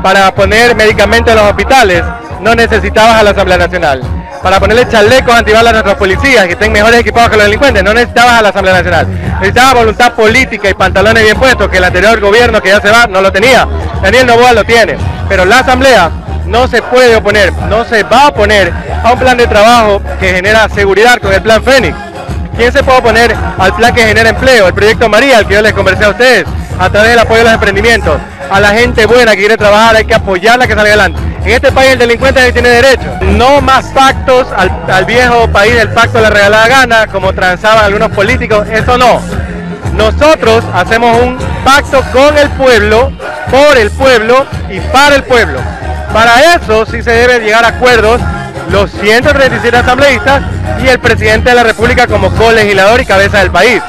[0.02, 2.02] Para poner medicamentos en los hospitales
[2.40, 4.02] no necesitabas a la Asamblea Nacional.
[4.42, 7.92] Para ponerle chalecos antibalas a nuestros policías que estén mejores equipados que los delincuentes, no
[7.92, 9.06] necesitabas a la Asamblea Nacional.
[9.40, 13.06] Necesitabas voluntad política y pantalones bien puestos, que el anterior gobierno que ya se va
[13.06, 13.66] no lo tenía.
[14.02, 14.96] Daniel Novoa lo tiene.
[15.28, 16.10] Pero la Asamblea
[16.46, 18.72] no se puede oponer, no se va a oponer
[19.02, 21.96] a un plan de trabajo que genera seguridad con el plan Fénix.
[22.56, 24.68] ¿Quién se puede oponer al plan que genera empleo?
[24.68, 26.44] El proyecto María, al que yo les conversé a ustedes,
[26.78, 28.18] a través del apoyo de los emprendimientos.
[28.50, 31.20] A la gente buena que quiere trabajar hay que apoyarla que salga adelante.
[31.44, 33.16] En este país el delincuente tiene derecho.
[33.22, 38.10] No más pactos al, viejo país del pacto de la regalada gana, como transaban algunos
[38.10, 39.20] políticos, eso no.
[39.94, 43.12] Nosotros hacemos un pacto con el pueblo,
[43.50, 45.58] por el pueblo y para el pueblo.
[46.12, 48.20] Para eso sí se debe llegar a acuerdos
[48.70, 50.42] los 137 asambleístas
[50.82, 53.82] y el presidente de la República como colegislador y cabeza del país.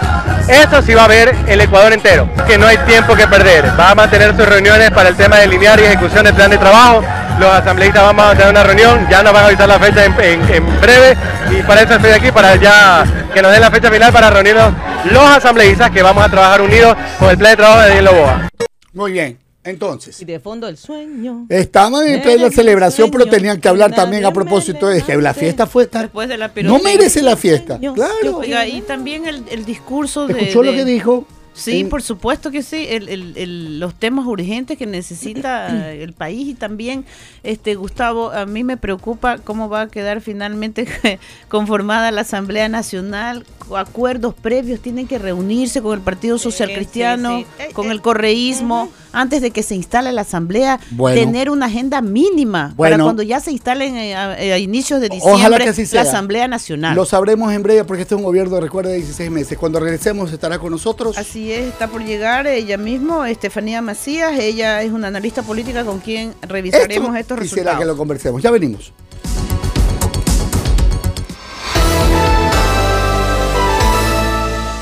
[0.48, 3.66] Eso sí va a ver el Ecuador entero, que no hay tiempo que perder.
[3.80, 6.58] Va a mantener sus reuniones para el tema de linear y ejecución del plan de
[6.58, 7.04] trabajo.
[7.40, 10.82] Los asambleístas vamos a tener una reunión, ya nos van a avisar la fecha en,
[10.82, 11.16] breve
[11.58, 14.74] y para eso estoy aquí, para ya que nos den la fecha final para reunirnos
[15.10, 18.50] los asambleístas que vamos a trabajar unidos con el plan de trabajo de Daniel Loboa.
[18.92, 19.40] Muy bien.
[19.64, 20.20] Entonces.
[20.22, 21.46] Y de fondo el sueño.
[21.48, 25.66] Estaban en plena celebración, pero tenían que hablar también a propósito de que la fiesta
[25.66, 26.04] fue estar.
[26.04, 27.80] Después de la no merece la fiesta.
[27.80, 28.42] Claro.
[28.44, 30.34] y también el, el discurso de.
[30.34, 31.26] ¿Escuchó lo que dijo?
[31.60, 32.86] Sí, por supuesto que sí.
[32.90, 37.06] El, los temas urgentes que necesita el país y también,
[37.44, 40.88] este Gustavo, a mí me preocupa cómo va a quedar finalmente
[41.48, 43.46] conformada la Asamblea Nacional.
[43.76, 48.90] Acuerdos previos tienen que reunirse con el Partido Social Cristiano, eh, con eh, el correísmo
[49.12, 50.80] antes de que se instale la asamblea,
[51.14, 56.02] tener una agenda mínima para cuando ya se instalen eh, a, inicios de diciembre la
[56.02, 56.96] Asamblea Nacional.
[56.96, 59.58] Lo sabremos en breve porque este es un gobierno, recuerda, de 16 meses.
[59.58, 61.18] Cuando regresemos estará con nosotros.
[61.18, 64.38] Así es, está por llegar ella mismo, Estefanía Macías.
[64.40, 67.50] Ella es una analista política con quien revisaremos estos resultados.
[67.50, 68.42] Quisiera que lo conversemos.
[68.42, 68.94] Ya venimos.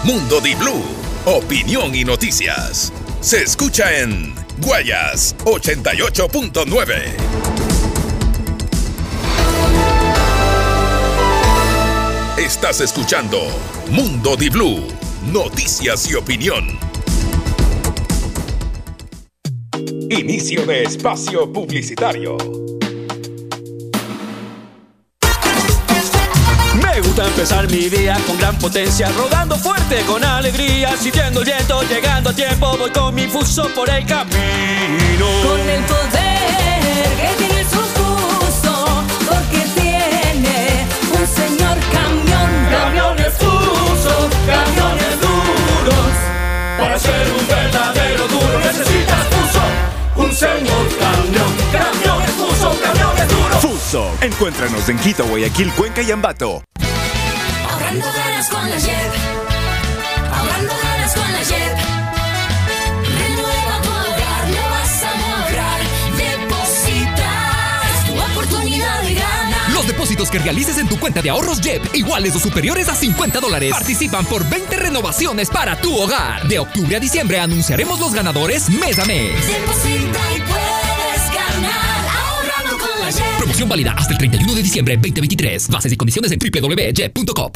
[0.03, 0.83] Mundo Di Blue,
[1.25, 6.77] opinión y noticias se escucha en Guayas 88.9.
[12.37, 13.39] Estás escuchando
[13.89, 14.87] Mundo Di Blue,
[15.25, 16.77] noticias y opinión.
[20.09, 22.37] Inicio de espacio publicitario.
[26.81, 31.81] Me gusta empezar mi día con gran potencia, rodando fuerte con alegría, sintiendo el viento,
[31.83, 35.27] llegando a tiempo, voy con mi fuso por el camino.
[35.43, 36.37] Con el poder
[37.17, 37.76] que tiene su
[43.97, 46.13] fuso, camiones duros,
[46.77, 49.61] para ser un verdadero duro necesitas fuso,
[50.15, 51.55] un señor camión.
[51.71, 53.61] Camiones fuso, camiones duros.
[53.61, 56.63] Fuso, encuéntranos en Quito, Guayaquil, Cuenca y Ambato.
[57.69, 59.13] Ahorrando ganas con la JEP.
[60.33, 61.76] Ahorrando ganas con la JEP.
[70.07, 73.71] Depósitos que realices en tu cuenta de ahorros JEP, iguales o superiores a 50 dólares,
[73.71, 76.47] participan por 20 renovaciones para tu hogar.
[76.47, 79.33] De octubre a diciembre anunciaremos los ganadores mes a mes.
[79.45, 83.37] Deposita y puedes ganar ahorrando con la JEP.
[83.37, 85.67] Promoción válida hasta el 31 de diciembre 2023.
[85.67, 87.51] Bases y condiciones en www.jep.com.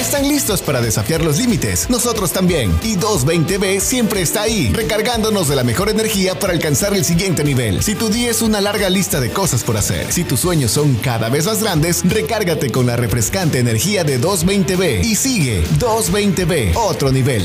[0.00, 1.90] ¿Están listos para desafiar los límites?
[1.90, 2.72] Nosotros también.
[2.82, 7.82] Y 220B siempre está ahí, recargándonos de la mejor energía para alcanzar el siguiente nivel.
[7.82, 10.94] Si tu día es una larga lista de cosas por hacer, si tus sueños son
[10.94, 17.12] cada vez más grandes, recárgate con la refrescante energía de 220B y sigue 220B, otro
[17.12, 17.44] nivel.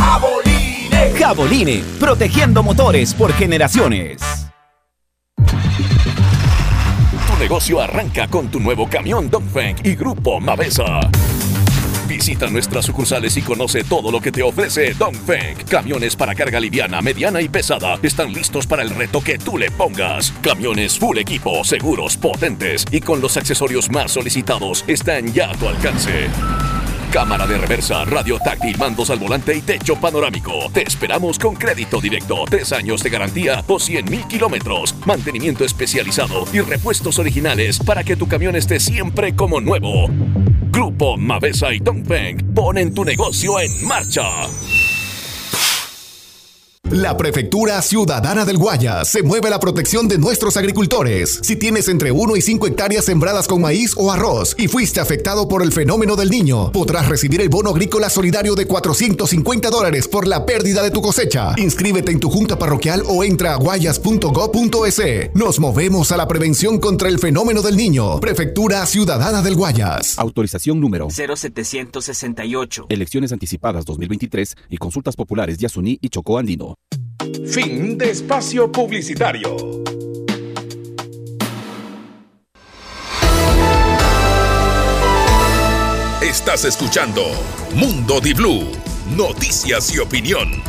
[1.01, 1.19] jabolines.
[1.19, 4.21] Caboline, protegiendo motores por generaciones.
[7.27, 10.99] Tu negocio arranca con tu nuevo camión Dongfeng y Grupo Mavesa.
[12.07, 15.55] Visita nuestras sucursales y conoce todo lo que te ofrece Dongfeng.
[15.69, 19.71] Camiones para carga liviana, mediana y pesada están listos para el reto que tú le
[19.71, 20.31] pongas.
[20.41, 25.67] Camiones full equipo, seguros, potentes y con los accesorios más solicitados están ya a tu
[25.67, 26.27] alcance.
[27.11, 30.53] Cámara de reversa, radio táctil, mandos al volante y techo panorámico.
[30.71, 36.45] Te esperamos con crédito directo, tres años de garantía o 100 mil kilómetros, mantenimiento especializado
[36.53, 40.07] y repuestos originales para que tu camión esté siempre como nuevo.
[40.71, 44.23] Grupo Mavesa y Dongfeng ponen tu negocio en marcha.
[46.91, 51.39] La Prefectura Ciudadana del Guayas se mueve a la protección de nuestros agricultores.
[51.41, 55.47] Si tienes entre 1 y 5 hectáreas sembradas con maíz o arroz y fuiste afectado
[55.47, 60.27] por el fenómeno del niño, podrás recibir el bono agrícola solidario de 450 dólares por
[60.27, 61.53] la pérdida de tu cosecha.
[61.55, 65.33] Inscríbete en tu junta parroquial o entra a guayas.gov.es.
[65.33, 68.19] Nos movemos a la prevención contra el fenómeno del niño.
[68.19, 70.19] Prefectura Ciudadana del Guayas.
[70.19, 72.87] Autorización número 0768.
[72.89, 76.80] Elecciones anticipadas 2023 y consultas populares Yasuní y Chocó Andino.
[77.47, 79.83] Fin de espacio publicitario.
[86.21, 87.23] Estás escuchando
[87.75, 88.71] Mundo Di Blue,
[89.15, 90.63] noticias y opinión.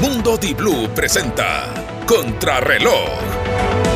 [0.00, 1.72] Mundo Di Blue presenta
[2.06, 3.89] Contrarreloj.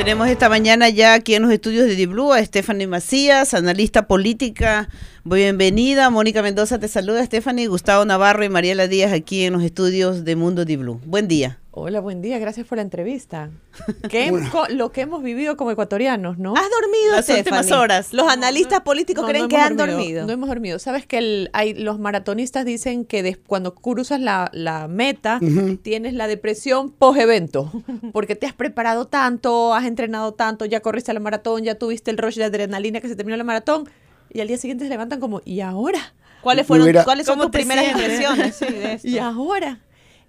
[0.00, 4.88] Tenemos esta mañana ya aquí en los estudios de Diblu a Stephanie Macías, analista política.
[5.24, 6.08] Bienvenida.
[6.08, 10.36] Mónica Mendoza te saluda, Stephanie, Gustavo Navarro y Mariela Díaz aquí en los estudios de
[10.36, 11.02] Mundo Diblu.
[11.04, 11.58] Buen día.
[11.82, 13.50] Hola, buen día, gracias por la entrevista.
[14.10, 16.54] ¿Qué- co- lo que hemos vivido como ecuatorianos, ¿no?
[16.54, 17.72] ¿Has dormido, Las últimas Stephanie?
[17.82, 18.12] horas.
[18.12, 20.26] Los analistas políticos creen que han dormido.
[20.26, 20.78] No hemos dormido.
[20.78, 25.40] Sabes que el- hay, los maratonistas dicen que des- cuando cruzas la, la meta
[25.82, 27.72] tienes la depresión post-evento,
[28.12, 32.18] porque te has preparado tanto, has entrenado tanto, ya corriste la maratón, ya tuviste el
[32.18, 33.88] rush de adrenalina que se terminó la maratón
[34.32, 36.14] y al día siguiente se levantan como, ¿y ahora?
[36.42, 38.04] ¿Cuáles fueron, cuáles son ¿Cómo tus primeras sientes?
[38.20, 38.54] impresiones?
[38.56, 39.08] Sí, de esto?
[39.08, 39.80] Y ahora,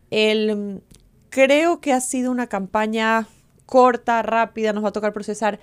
[0.10, 0.82] el,
[1.32, 3.27] creo que ha sido una campaña
[3.65, 5.59] corta, rápida, nos va a tocar procesar,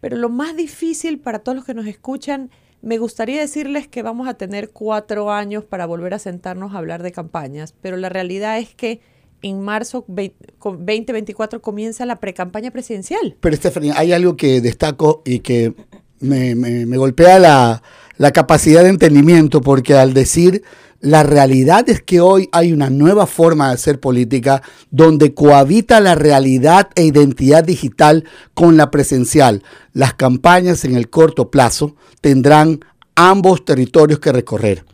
[0.00, 2.50] pero lo más difícil para todos los que nos escuchan,
[2.82, 7.02] me gustaría decirles que vamos a tener cuatro años para volver a sentarnos a hablar
[7.02, 9.00] de campañas, pero la realidad es que
[9.42, 13.36] en marzo vei- con 2024 comienza la precampaña presidencial.
[13.40, 15.74] Pero Stephanie, hay algo que destaco y que
[16.20, 17.82] me, me- me golpea la,
[18.16, 20.62] la capacidad de entendimiento, porque al decir
[21.00, 26.14] la realidad es que hoy hay una nueva forma de hacer política donde cohabita la
[26.14, 29.62] realidad e identidad digital con la presencial.
[29.94, 32.80] Las campañas en el corto plazo tendrán
[33.14, 34.84] ambos territorios que recorrer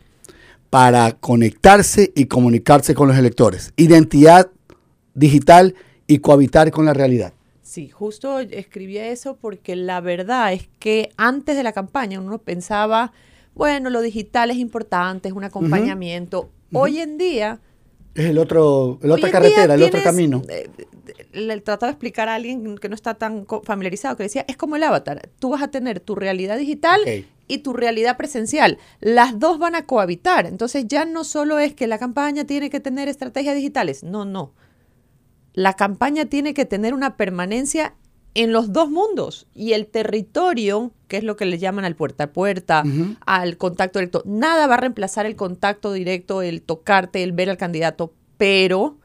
[0.69, 3.73] para conectarse y comunicarse con los electores.
[3.75, 4.49] Identidad
[5.13, 5.75] digital
[6.07, 7.33] y cohabitar con la realidad.
[7.61, 13.11] Sí, justo escribía eso porque la verdad es que antes de la campaña uno pensaba,
[13.57, 16.49] bueno, lo digital es importante, es un acompañamiento.
[16.73, 17.59] Hoy en día...
[18.13, 20.41] Es el otro, la otra carretera, el otro camino.
[20.49, 20.69] eh,
[21.33, 24.75] Le trataba de explicar a alguien que no está tan familiarizado, que decía, es como
[24.75, 25.29] el avatar.
[25.39, 27.01] Tú vas a tener tu realidad digital
[27.47, 28.77] y tu realidad presencial.
[28.99, 30.45] Las dos van a cohabitar.
[30.47, 34.03] Entonces ya no solo es que la campaña tiene que tener estrategias digitales.
[34.03, 34.53] No, no.
[35.53, 37.95] La campaña tiene que tener una permanencia
[38.37, 42.25] en los dos mundos y el territorio, que es lo que le llaman al puerta
[42.25, 42.83] a puerta,
[43.25, 47.57] al contacto directo, nada va a reemplazar el contacto directo, el tocarte, el ver al
[47.57, 48.97] candidato, pero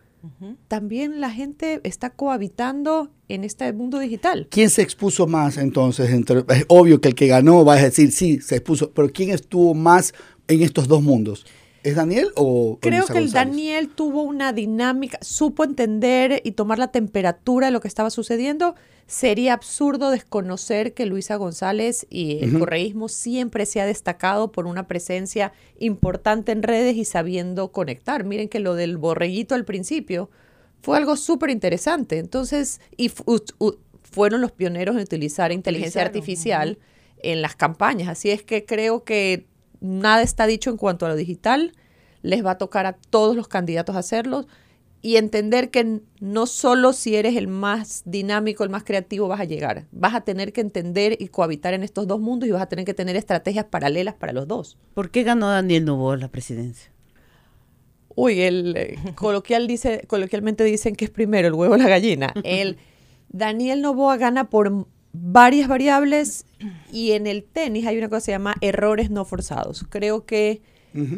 [0.69, 4.47] también la gente está cohabitando en este mundo digital.
[4.51, 6.11] ¿Quién se expuso más entonces?
[6.11, 9.31] Entre- es obvio que el que ganó va a decir sí, se expuso, pero ¿quién
[9.31, 10.13] estuvo más
[10.47, 11.47] en estos dos mundos?
[11.83, 13.33] ¿Es Daniel o Creo que el?
[13.33, 18.75] Daniel tuvo una dinámica, supo entender y tomar la temperatura de lo que estaba sucediendo.
[19.13, 22.61] Sería absurdo desconocer que Luisa González y el Ujú.
[22.61, 28.25] correísmo siempre se ha destacado por una presencia importante en redes y sabiendo conectar.
[28.25, 30.31] Miren que lo del borreguito al principio
[30.81, 32.19] fue algo súper interesante.
[32.19, 36.79] Entonces, y u- fueron los pioneros en utilizar inteligencia Utilizaron, artificial
[37.19, 38.09] en las campañas.
[38.09, 39.47] Así es que creo que
[39.83, 41.73] nada está dicho en cuanto a lo digital.
[42.23, 44.47] Les va a tocar a todos los candidatos hacerlo
[45.03, 49.45] y entender que no solo si eres el más dinámico, el más creativo, vas a
[49.45, 49.87] llegar.
[49.91, 52.85] Vas a tener que entender y cohabitar en estos dos mundos y vas a tener
[52.85, 54.79] que tener estrategias paralelas para los dos.
[54.95, 56.93] ¿Por qué ganó Daniel Novoa la presidencia?
[58.15, 62.33] Uy, el eh, coloquial dice, coloquialmente dicen que es primero el huevo o la gallina.
[62.45, 62.77] El
[63.29, 66.47] Daniel Novoa gana por varias variables
[66.93, 69.85] y en el tenis hay una cosa que se llama errores no forzados.
[69.89, 70.61] Creo que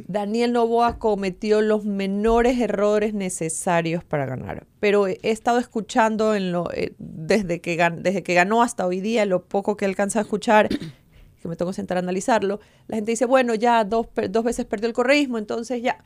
[0.09, 4.67] Daniel Novoa cometió los menores errores necesarios para ganar.
[4.81, 9.01] Pero he estado escuchando en lo, eh, desde, que gan- desde que ganó hasta hoy
[9.01, 10.69] día, lo poco que alcanza a escuchar,
[11.43, 14.65] que me tengo que sentar a analizarlo, la gente dice, bueno, ya dos, dos veces
[14.65, 15.99] perdió el correísmo, entonces ya.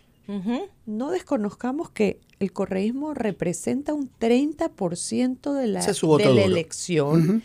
[0.84, 7.42] No desconozcamos que el correísmo representa un 30% de la, de la elección.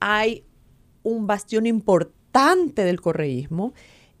[0.00, 0.44] Hay
[1.02, 3.74] un bastión importante del correísmo.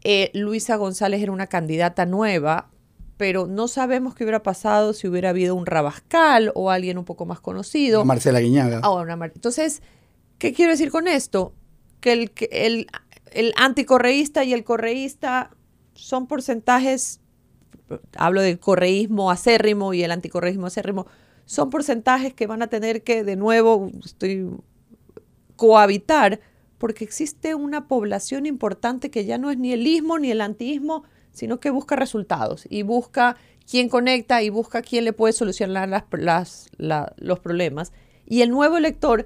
[0.04, 2.70] Eh, Luisa González era una candidata nueva,
[3.16, 7.26] pero no sabemos qué hubiera pasado si hubiera habido un Rabascal o alguien un poco
[7.26, 8.04] más conocido.
[8.04, 8.80] Marcela Guiñaga.
[8.82, 9.82] Ah, una Mar- Entonces,
[10.38, 11.54] ¿qué quiero decir con esto?
[12.00, 12.86] Que el, que el,
[13.32, 15.50] el anticorreísta y el correísta
[15.94, 17.20] son porcentajes,
[18.16, 21.06] hablo del correísmo acérrimo y el anticorreísmo acérrimo,
[21.46, 24.50] son porcentajes que van a tener que, de nuevo, estoy
[25.56, 26.40] cohabitar,
[26.84, 31.04] porque existe una población importante que ya no es ni el ismo ni el antiismo,
[31.32, 36.04] sino que busca resultados y busca quién conecta y busca quién le puede solucionar las,
[36.12, 37.94] las- la- los problemas.
[38.26, 39.24] Y el nuevo elector,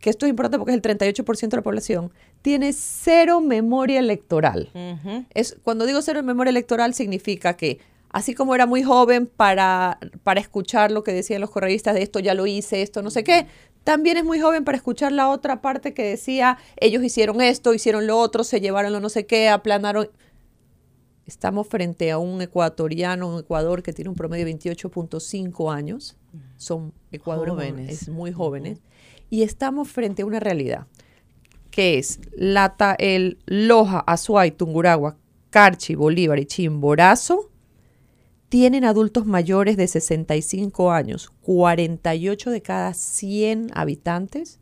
[0.00, 2.10] que esto es importante porque es el 38% de la población,
[2.42, 4.70] tiene cero memoria electoral.
[5.32, 7.78] Es, cuando digo cero memoria electoral significa que
[8.10, 12.18] así como era muy joven para, para escuchar lo que decían los correístas de esto
[12.18, 13.46] ya lo hice, esto no sé qué,
[13.86, 18.08] también es muy joven para escuchar la otra parte que decía ellos hicieron esto, hicieron
[18.08, 20.10] lo otro, se llevaron lo no sé qué, aplanaron.
[21.24, 26.16] Estamos frente a un ecuatoriano, un Ecuador que tiene un promedio de 28.5 años.
[26.56, 28.02] Son Ecuador Jóvenes.
[28.02, 28.80] es muy jóvenes.
[29.30, 30.88] Y estamos frente a una realidad
[31.70, 35.16] que es Lata, el Loja, Azuay, Tunguragua,
[35.50, 37.52] Carchi, Bolívar y Chimborazo
[38.48, 41.32] tienen adultos mayores de 65 años.
[41.42, 44.58] 48 de cada 100 habitantes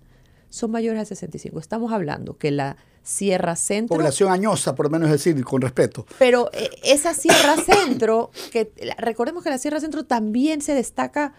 [0.49, 1.59] son mayores de 65.
[1.59, 3.97] Estamos hablando que la Sierra Centro...
[3.97, 6.07] Población añosa, por lo menos decir, con respeto.
[6.19, 11.35] Pero eh, esa Sierra Centro, que recordemos que la Sierra Centro también se destaca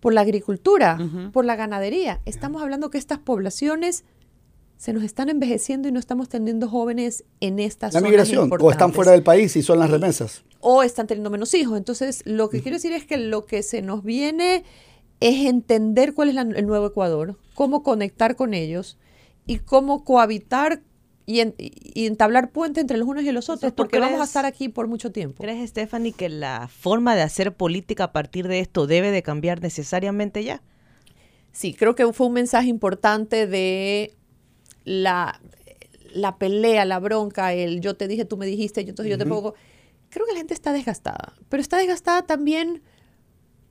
[0.00, 0.96] por la agricultura,
[1.32, 2.20] por la ganadería.
[2.24, 4.04] Estamos hablando que estas poblaciones
[4.78, 8.92] se nos están envejeciendo y no estamos teniendo jóvenes en estas La migración, o están
[8.94, 10.44] fuera del país y son las remesas.
[10.60, 11.76] o están teniendo menos hijos.
[11.76, 14.64] Entonces, lo que quiero decir es que lo que se nos viene
[15.20, 18.98] es entender cuál es la- el nuevo Ecuador, cómo conectar con ellos
[19.46, 20.80] y cómo cohabitar
[21.26, 24.24] y, en- y entablar puente entre los unos y los otros, ¿tú porque vamos a
[24.24, 25.42] estar aquí por mucho tiempo.
[25.42, 29.60] ¿Crees, Stephanie, que la forma de hacer política a partir de esto debe de cambiar
[29.60, 30.62] necesariamente ya?
[31.52, 34.14] Sí, creo que fue un mensaje importante de
[34.88, 35.40] la,
[36.14, 39.26] la pelea, la bronca, el yo te dije, tú me dijiste, yo, entonces yo te
[39.26, 39.54] pongo.
[40.10, 42.82] Creo que la gente está desgastada, pero está desgastada también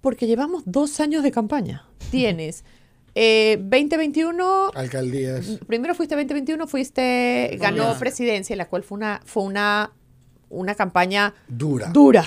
[0.02, 1.88] porque llevamos dos años de campaña.
[2.12, 2.64] Tienes
[3.16, 5.58] eh, 2021, Alcaldías.
[5.66, 9.92] primero fuiste 2021, fuiste, ganó presidencia, la cual fue una, fue una,
[10.50, 11.88] una campaña Dura.
[11.90, 12.24] dura,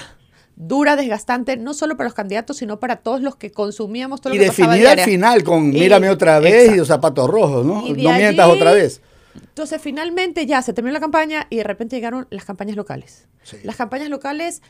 [0.63, 4.37] dura, desgastante, no solo para los candidatos, sino para todos los que consumíamos todo Y
[4.37, 5.05] lo que pasaba definida al diaria.
[5.15, 7.87] final con Y- mírame otra vez y los zapatos rojos, ¿no?
[7.87, 9.01] Y No mientas allí- otra vez.
[9.35, 13.27] Entonces, finalmente ya se terminó la campaña y de repente llegaron las campañas locales.
[13.63, 14.61] Las campañas locales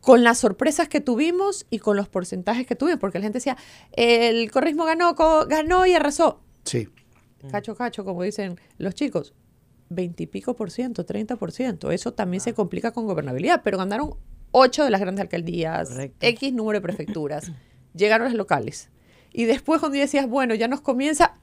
[0.00, 3.56] con las sorpresas que tuvimos y con los porcentajes que tuvimos, porque la gente decía,
[3.92, 5.14] el corrismo ganó,
[5.48, 6.40] ganó y arrasó.
[6.64, 6.88] Sí.
[7.50, 9.34] Cacho, cacho, como dicen los chicos.
[9.88, 11.90] Veintipico por ciento, 30 por ciento.
[11.90, 14.14] Eso también se complica con gobernabilidad, pero ganaron
[14.52, 15.90] ocho de las grandes alcaldías,
[16.20, 17.52] X número de prefecturas.
[17.94, 18.88] Llegaron las locales.
[19.32, 21.34] Y después cuando decías, bueno, ya nos comienza,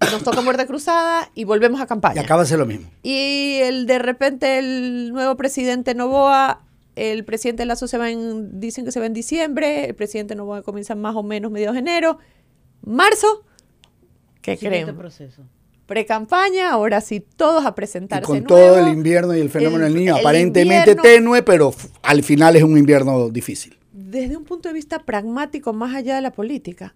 [0.00, 2.22] nos toca muerte cruzada y volvemos a Y campaña.
[2.22, 2.90] acaba de ser lo mismo.
[3.02, 6.62] Y el de repente el nuevo presidente Novoa
[6.98, 10.62] el presidente Lazo se va en, dicen que se va en diciembre, el presidente no
[10.64, 12.18] comienza más o menos mediados de enero.
[12.82, 13.44] Marzo,
[14.42, 14.96] ¿qué creen?
[14.96, 15.44] proceso.
[15.88, 18.48] Pre-campaña, ahora sí, todos a Y presentarse con nuevo.
[18.54, 22.22] todo el invierno y el fenómeno El- del niño, el aparentemente invierno- tenue, pero al
[22.22, 23.76] final es un invierno difícil.
[23.90, 26.94] Desde un punto de vista pragmático, más allá de la política,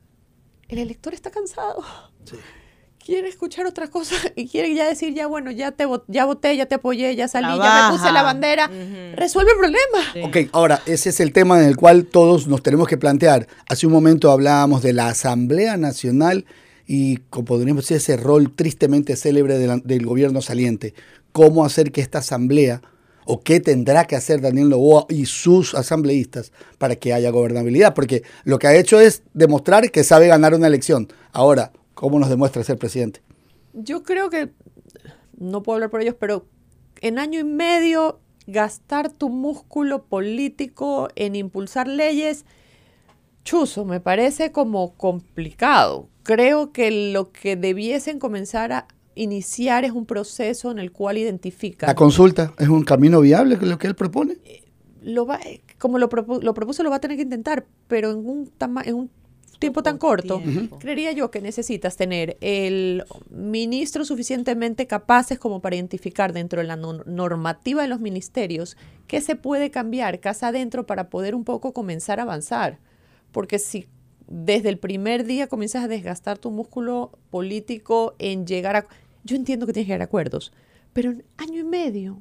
[0.68, 1.82] el elector está cansado.
[3.04, 6.66] Quiere escuchar otra cosa y quiere ya decir, ya bueno, ya te ya voté, ya
[6.66, 8.70] te apoyé, ya salí, ya me puse la bandera.
[9.16, 10.28] Resuelve el problema.
[10.28, 13.48] Ok, ahora, ese es el tema en el cual todos nos tenemos que plantear.
[13.68, 16.44] Hace un momento hablábamos de la Asamblea Nacional
[16.86, 20.94] y, como podríamos decir, ese rol tristemente célebre del gobierno saliente.
[21.32, 22.82] ¿Cómo hacer que esta Asamblea,
[23.24, 27.94] o qué tendrá que hacer Daniel Novoa y sus asambleístas para que haya gobernabilidad?
[27.94, 31.08] Porque lo que ha hecho es demostrar que sabe ganar una elección.
[31.32, 33.22] Ahora, ¿cómo nos demuestra ser presidente?
[33.72, 34.50] Yo creo que,
[35.38, 36.46] no puedo hablar por ellos, pero
[37.00, 42.44] en año y medio gastar tu músculo político en impulsar leyes,
[43.44, 46.08] chuzo, me parece como complicado.
[46.22, 51.86] Creo que lo que debiesen comenzar a iniciar es un proceso en el cual identifican.
[51.88, 54.36] ¿La consulta es un camino viable que lo que él propone?
[55.04, 58.12] lo va, eh, como lo, propu- lo propuso, lo va a tener que intentar, pero
[58.12, 59.10] en un, tama- en un
[59.58, 60.40] tiempo tan corto,
[60.78, 66.76] creería yo que necesitas tener el ministro suficientemente capaces como para identificar dentro de la
[66.76, 68.76] no- normativa de los ministerios
[69.08, 72.78] qué se puede cambiar casa adentro para poder un poco comenzar a avanzar.
[73.32, 73.88] Porque si
[74.28, 78.86] desde el primer día comienzas a desgastar tu músculo político en llegar a...
[79.24, 80.52] Yo entiendo que tienes que llegar a acuerdos,
[80.92, 82.18] pero en año y medio,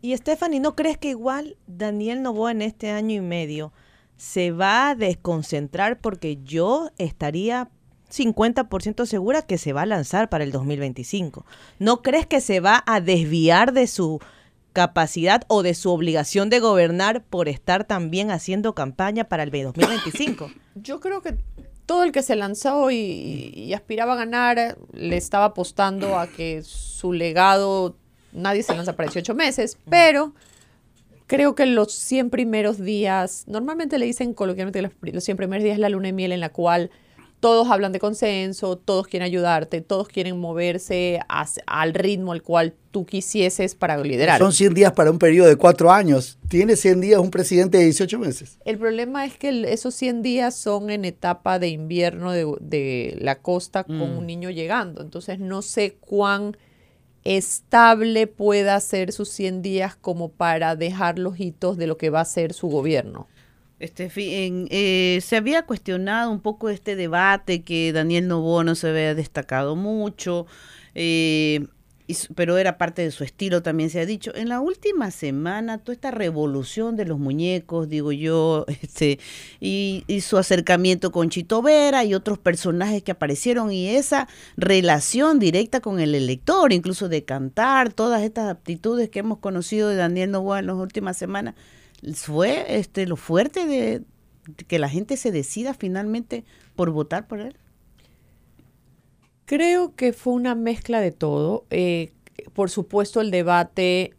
[0.00, 3.72] Y Stephanie, ¿no crees que igual Daniel Novoa en este año y medio
[4.16, 7.70] se va a desconcentrar porque yo estaría
[8.10, 11.46] 50% segura que se va a lanzar para el 2025?
[11.78, 14.20] ¿No crees que se va a desviar de su
[14.72, 20.50] capacidad o de su obligación de gobernar por estar también haciendo campaña para el 2025?
[20.74, 21.36] Yo creo que
[21.86, 26.62] todo el que se lanzó y, y aspiraba a ganar le estaba apostando a que
[26.62, 27.96] su legado,
[28.32, 30.34] nadie se lanza para 18 meses, pero
[31.26, 35.64] creo que los 100 primeros días, normalmente le dicen coloquialmente que los, los 100 primeros
[35.64, 36.90] días es la luna de miel en la cual
[37.42, 41.18] todos hablan de consenso, todos quieren ayudarte, todos quieren moverse
[41.66, 44.38] al ritmo al cual tú quisieses para liderar.
[44.38, 46.38] Son 100 días para un periodo de cuatro años.
[46.48, 48.58] Tiene 100 días un presidente de 18 meses.
[48.64, 53.18] El problema es que el- esos 100 días son en etapa de invierno de, de
[53.20, 54.18] la costa con Mm.
[54.18, 55.02] un niño llegando.
[55.02, 56.56] Entonces no sé cuán
[57.24, 62.20] estable pueda ser sus 100 días como para dejar los hitos de lo que va
[62.20, 63.26] a ser su gobierno.
[63.82, 69.16] Este, eh, se había cuestionado un poco este debate que Daniel Novoa no se había
[69.16, 70.46] destacado mucho,
[70.94, 71.66] eh,
[72.06, 74.32] y pero era parte de su estilo, también se ha dicho.
[74.36, 79.18] En la última semana, toda esta revolución de los muñecos, digo yo, este,
[79.58, 85.40] y, y su acercamiento con Chito Vera y otros personajes que aparecieron, y esa relación
[85.40, 90.30] directa con el elector, incluso de cantar, todas estas aptitudes que hemos conocido de Daniel
[90.30, 91.56] Novoa en las últimas semanas,
[92.14, 94.02] fue este lo fuerte de
[94.66, 96.44] que la gente se decida finalmente
[96.74, 97.56] por votar por él.
[99.44, 101.66] Creo que fue una mezcla de todo.
[101.70, 102.12] Eh,
[102.52, 104.14] por supuesto, el debate,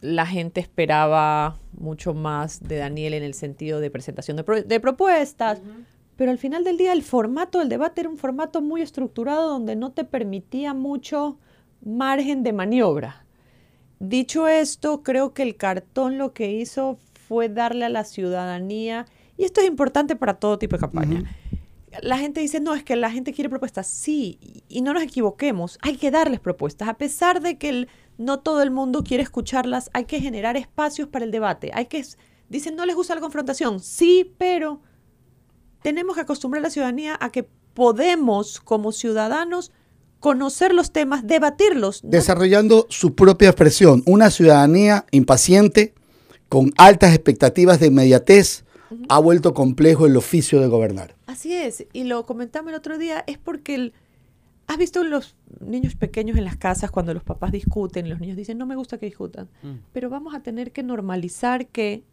[0.00, 4.80] la gente esperaba mucho más de Daniel en el sentido de presentación de, pro- de
[4.80, 5.60] propuestas,
[6.16, 9.74] pero al final del día el formato del debate era un formato muy estructurado donde
[9.76, 11.38] no te permitía mucho
[11.84, 13.24] margen de maniobra.
[14.04, 16.98] Dicho esto, creo que el cartón lo que hizo
[17.28, 19.06] fue darle a la ciudadanía,
[19.38, 21.22] y esto es importante para todo tipo de campaña,
[22.02, 23.86] la gente dice, no, es que la gente quiere propuestas.
[23.86, 26.88] Sí, y- no nos equivoquemos, hay que darles propuestas.
[26.88, 27.88] A pesar de que el-
[28.18, 31.70] no todo el mundo quiere escucharlas, hay que generar espacios para el debate.
[31.72, 32.04] Hay que,
[32.48, 33.78] dicen, no les gusta la confrontación.
[33.78, 34.80] Sí, pero
[35.82, 37.44] tenemos que acostumbrar a la ciudadanía a que
[37.74, 39.70] podemos, como ciudadanos,
[40.22, 42.02] conocer los temas, debatirlos.
[42.04, 42.10] ¿no?
[42.10, 44.02] Desarrollando su propia expresión.
[44.06, 45.92] Una ciudadanía impaciente,
[46.48, 48.64] con altas expectativas de inmediatez,
[49.08, 51.16] ha vuelto complejo el oficio de gobernar.
[51.26, 53.92] Así es, y lo comentamos el otro día, es porque el-
[54.68, 58.58] has visto los niños pequeños en las casas cuando los papás discuten, los niños dicen,
[58.58, 59.48] no me gusta que discutan,
[59.92, 62.04] pero vamos a tener que normalizar que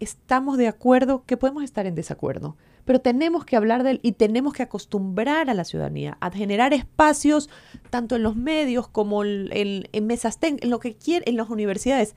[0.00, 4.52] estamos de acuerdo, que podemos estar en desacuerdo, pero tenemos que hablar del y tenemos
[4.52, 7.48] que acostumbrar a la ciudadanía a generar espacios
[7.90, 11.36] tanto en los medios como en, en- en mesas ten- en lo que quieren, en
[11.36, 12.14] las universidades.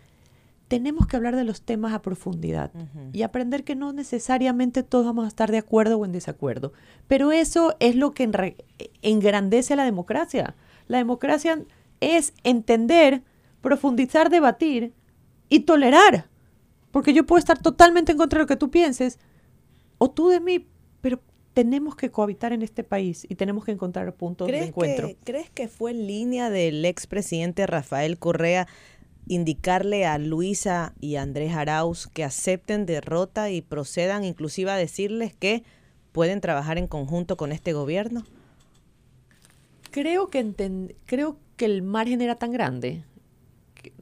[0.68, 2.72] Tenemos que hablar de los temas a profundidad
[3.14, 6.74] y aprender que no necesariamente todos vamos a estar de acuerdo o en desacuerdo.
[7.08, 8.56] Pero eso es lo que enre-
[9.02, 10.56] engrandece a la democracia.
[10.90, 11.62] La democracia
[12.02, 13.24] es entender,
[13.62, 14.92] profundizar, debatir
[15.48, 16.28] y tolerar.
[16.92, 19.20] Porque yo puedo estar totalmente en contra de lo que tú pienses,
[19.98, 20.68] o tú de mí,
[21.02, 21.20] pero
[21.54, 25.08] tenemos que cohabitar en este país y tenemos que encontrar puntos de ¿Crees encuentro.
[25.08, 28.68] que, ¿Crees que fue en línea del expresidente Rafael Correa
[29.28, 35.34] indicarle a Luisa y a Andrés Arauz que acepten derrota y procedan inclusive a decirles
[35.36, 35.64] que
[36.12, 38.24] pueden trabajar en conjunto con este gobierno?
[39.92, 43.04] Creo que, enten- creo que el margen era tan grande.
[43.76, 43.94] que-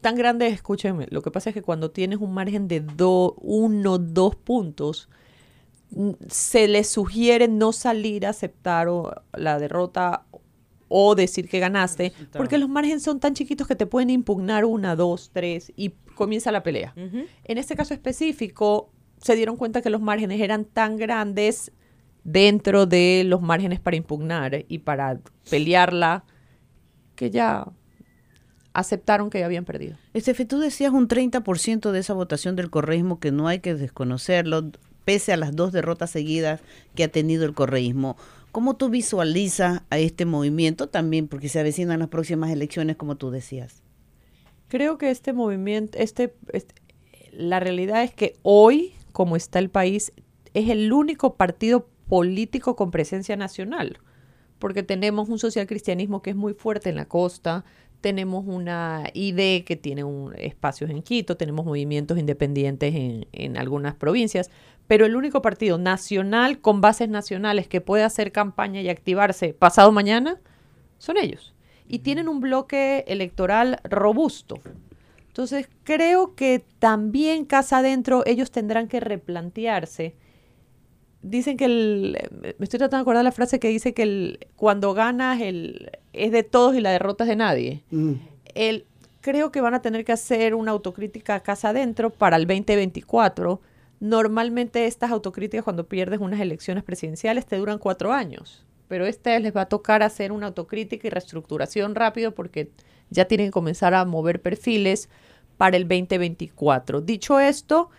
[0.00, 3.98] Tan grande, escúchenme, lo que pasa es que cuando tienes un margen de do, uno,
[3.98, 5.08] dos puntos,
[6.28, 10.26] se le sugiere no salir a aceptar o- la derrota
[10.88, 14.94] o decir que ganaste, porque los márgenes son tan chiquitos que te pueden impugnar una,
[14.96, 16.92] dos, tres y comienza la pelea.
[17.44, 21.72] En este caso específico, se dieron cuenta que los márgenes eran tan grandes
[22.24, 25.20] dentro de los márgenes para impugnar y para
[25.50, 26.24] pelearla,
[27.14, 27.66] que ya
[28.72, 29.96] aceptaron que ya habían perdido.
[30.12, 34.70] Estefe, tú decías un 30% de esa votación del correísmo que no hay que desconocerlo,
[35.06, 36.60] pese a las dos derrotas seguidas
[36.94, 38.16] que ha tenido el correísmo.
[38.52, 43.30] ¿Cómo tú visualizas a este movimiento también, porque se avecinan las próximas elecciones, como tú
[43.30, 43.82] decías?
[44.68, 46.74] Creo que este movimiento, este, este-
[47.32, 50.12] la realidad es que hoy, como está el país,
[50.54, 53.98] es el único partido político con presencia nacional,
[54.58, 57.64] porque tenemos un socialcristianismo que es muy fuerte en la costa,
[58.00, 63.94] tenemos una ID que tiene un, espacios en Quito, tenemos movimientos independientes en, en algunas
[63.94, 64.50] provincias,
[64.86, 69.92] pero el único partido nacional con bases nacionales que puede hacer campaña y activarse pasado
[69.92, 70.38] mañana
[70.98, 71.54] son ellos.
[71.88, 74.60] Y tienen un bloque electoral robusto.
[75.28, 80.14] Entonces, creo que también casa adentro ellos tendrán que replantearse.
[81.22, 82.16] Dicen que el,
[82.58, 86.32] me estoy tratando de acordar la frase que dice que el, cuando ganas el, es
[86.32, 87.84] de todos y la derrota es de nadie.
[88.54, 88.86] El,
[89.20, 93.60] creo que van a tener que hacer una autocrítica casa adentro para el 2024.
[94.00, 99.42] Normalmente estas autocríticas cuando pierdes unas elecciones presidenciales te duran cuatro años, pero esta vez
[99.42, 102.70] les va a tocar hacer una autocrítica y reestructuración rápido porque
[103.10, 105.08] ya tienen que comenzar a mover perfiles
[105.56, 107.00] para el 2024.
[107.00, 107.90] Dicho esto,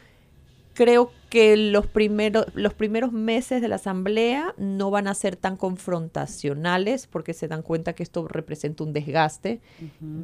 [0.74, 5.58] creo que los primeros, los primeros meses de la asamblea no van a ser tan
[5.58, 9.60] confrontacionales porque se dan cuenta que esto representa un desgaste.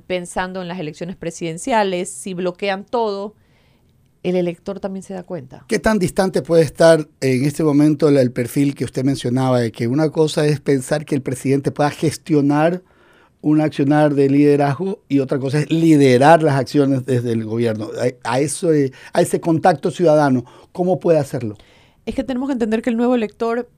[0.05, 3.33] Pensando en las elecciones presidenciales, si bloquean todo,
[4.23, 5.65] el elector también se da cuenta.
[5.67, 9.87] ¿Qué tan distante puede estar en este momento el, perfil que usted mencionaba de que
[9.87, 12.81] una cosa es pensar que el presidente pueda gestionar
[13.41, 17.89] un accionar de liderazgo y otra cosa es liderar las acciones desde el gobierno?
[18.23, 21.57] A, eso, eh, a ese contacto ciudadano, ¿cómo puede hacerlo?
[22.05, 23.69] Es que tenemos que entender que el nuevo elector,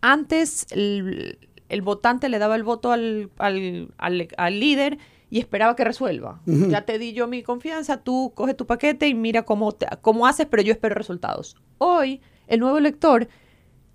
[0.00, 4.98] antes el, el votante le daba el voto al, al- al- al líder
[5.30, 6.40] y esperaba que resuelva.
[6.70, 10.26] Ya te di yo mi confianza, tú coge tu paquete y mira cómo, te- cómo
[10.26, 11.56] haces, pero yo espero resultados.
[11.78, 13.28] Hoy, el nuevo elector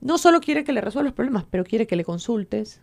[0.01, 2.81] no solo quiere que le resuelvas los problemas, pero quiere que le consultes,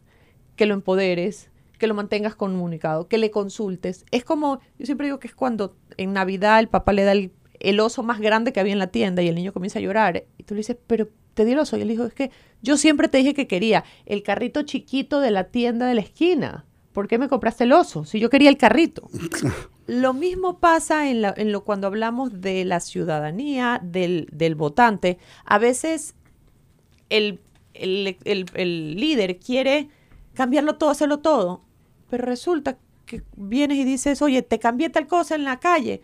[0.57, 4.05] que lo empoderes, que lo mantengas comunicado, que le consultes.
[4.11, 7.33] Es como, yo siempre digo que es cuando en Navidad el papá le da el,
[7.59, 10.25] el oso más grande que había en la tienda y el niño comienza a llorar.
[10.37, 11.77] Y tú le dices, pero te di el oso.
[11.77, 12.31] Y él dijo, es que
[12.61, 16.67] yo siempre te dije que quería el carrito chiquito de la tienda de la esquina.
[16.93, 18.05] ¿Por qué me compraste el oso?
[18.05, 19.09] Si yo quería el carrito.
[19.86, 25.18] Lo mismo pasa en, lo cuando hablamos de la ciudadanía, del, del votante.
[25.45, 26.14] A veces
[27.09, 27.40] el,
[27.74, 29.88] el- el- el líder quiere
[30.34, 31.62] cambiarlo todo, hacerlo todo,
[32.09, 36.01] pero resulta que vienes y dices, oye, te cambié tal cosa en la calle.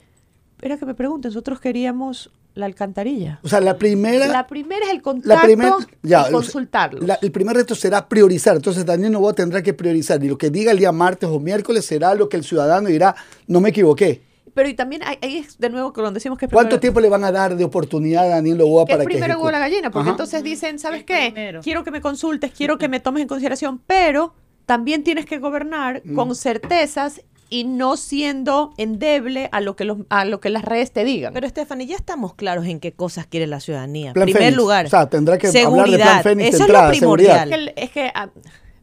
[0.61, 3.39] Era que me pregunten, nosotros queríamos la alcantarilla.
[3.43, 4.27] O sea, la primera...
[4.27, 8.57] La primera es el la contacto primer- ya, y la- el primer reto será priorizar.
[8.57, 10.23] Entonces, Daniel Novoa tendrá que priorizar.
[10.25, 13.15] Y lo que diga el día martes o miércoles será lo que el ciudadano dirá,
[13.47, 14.23] no me equivoqué.
[14.55, 17.01] Pero y también hay- ahí es de nuevo cuando decimos que es ¿Cuánto primero- tiempo
[17.01, 19.49] le van a dar de oportunidad a Daniel Novoa para es que primero el huevo
[19.49, 20.11] o la gallina, porque Ajá.
[20.11, 21.61] entonces dicen, ¿sabes qué?
[21.63, 24.35] Quiero que me consultes, quiero que me tomes en consideración, pero
[24.67, 26.15] también tienes que gobernar Mm.
[26.17, 27.21] con certezas
[27.51, 31.33] y no siendo endeble a lo que los, a lo que las redes te digan.
[31.33, 34.13] Pero Stephanie, ya estamos claros en qué cosas quiere la ciudadanía.
[34.13, 34.57] Plan primer Fénix.
[34.57, 35.97] lugar, O sea, tendrá que hablar de.
[35.99, 37.53] Plan Fénix de Eso entrada, es lo primordial.
[37.53, 38.31] Es que, es que, ah,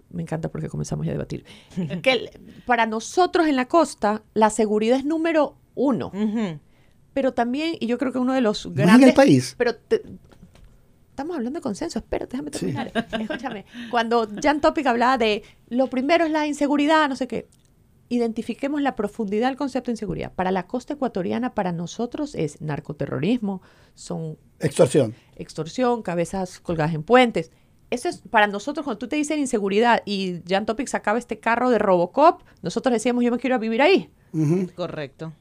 [0.10, 1.46] me encanta porque comenzamos ya a debatir.
[2.02, 2.30] que el-
[2.66, 6.12] para nosotros en la costa, la seguridad es número uno.
[7.14, 9.10] Pero también, y yo creo que uno de los en grandes...
[9.10, 9.56] el país.
[9.58, 10.02] Pero te-
[11.10, 12.92] estamos hablando de consenso, espérate, déjame terminar.
[13.20, 17.48] Escúchame, cuando Jan Topic hablaba de lo primero es la inseguridad, no sé qué,
[18.10, 20.32] identifiquemos la profundidad del concepto de inseguridad.
[20.34, 23.62] Para la costa ecuatoriana, para nosotros es narcoterrorismo,
[23.96, 25.16] son Extorsión.
[25.36, 27.52] extorsión, cabezas colgadas en puentes.
[27.90, 31.70] Eso es para nosotros, cuando tú te dices inseguridad y Jan Topic sacaba este carro
[31.70, 34.10] de Robocop, nosotros decíamos, yo me quiero vivir ahí.
[34.76, 35.34] Correcto.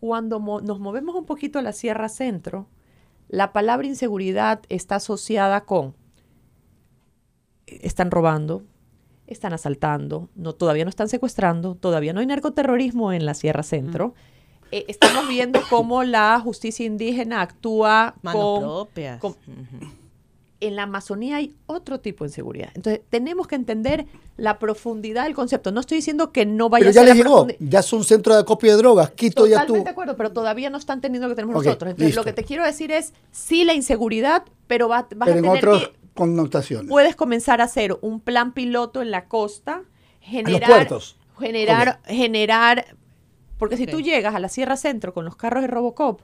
[0.00, 2.66] cuando mo- nos movemos un poquito a la Sierra Centro,
[3.28, 5.94] la palabra inseguridad está asociada con
[7.66, 8.64] están robando,
[9.32, 14.14] están asaltando, no, todavía no están secuestrando, todavía no hay narcoterrorismo en la Sierra Centro.
[14.70, 19.20] Eh, estamos viendo cómo la justicia indígena actúa Manos con, propias.
[19.20, 19.36] con-
[20.60, 22.68] en la Amazonía hay otro tipo de inseguridad.
[22.76, 24.06] Entonces, tenemos que entender
[24.36, 25.72] la profundidad del concepto.
[25.72, 27.80] No estoy diciendo que no vaya Pero a ya ser les la llegó, profundi- ya
[27.80, 29.10] es un centro de acopio de drogas.
[29.10, 29.60] Quito ya tú.
[29.74, 31.90] Totalmente de acuerdo, pero todavía no están teniendo lo que tenemos nosotros.
[31.90, 32.20] Entonces, listo.
[32.20, 35.42] lo que te quiero decir es, sí la inseguridad, pero va, vas Pero a en
[35.60, 36.88] tener que- connotaciones.
[36.88, 39.82] puedes comenzar a hacer un plan piloto en la costa,
[40.20, 41.16] generar, puertos.
[41.38, 42.96] generar, generar,
[43.58, 46.20] porque si tú llegas a la Sierra Centro con los carros de Robocop,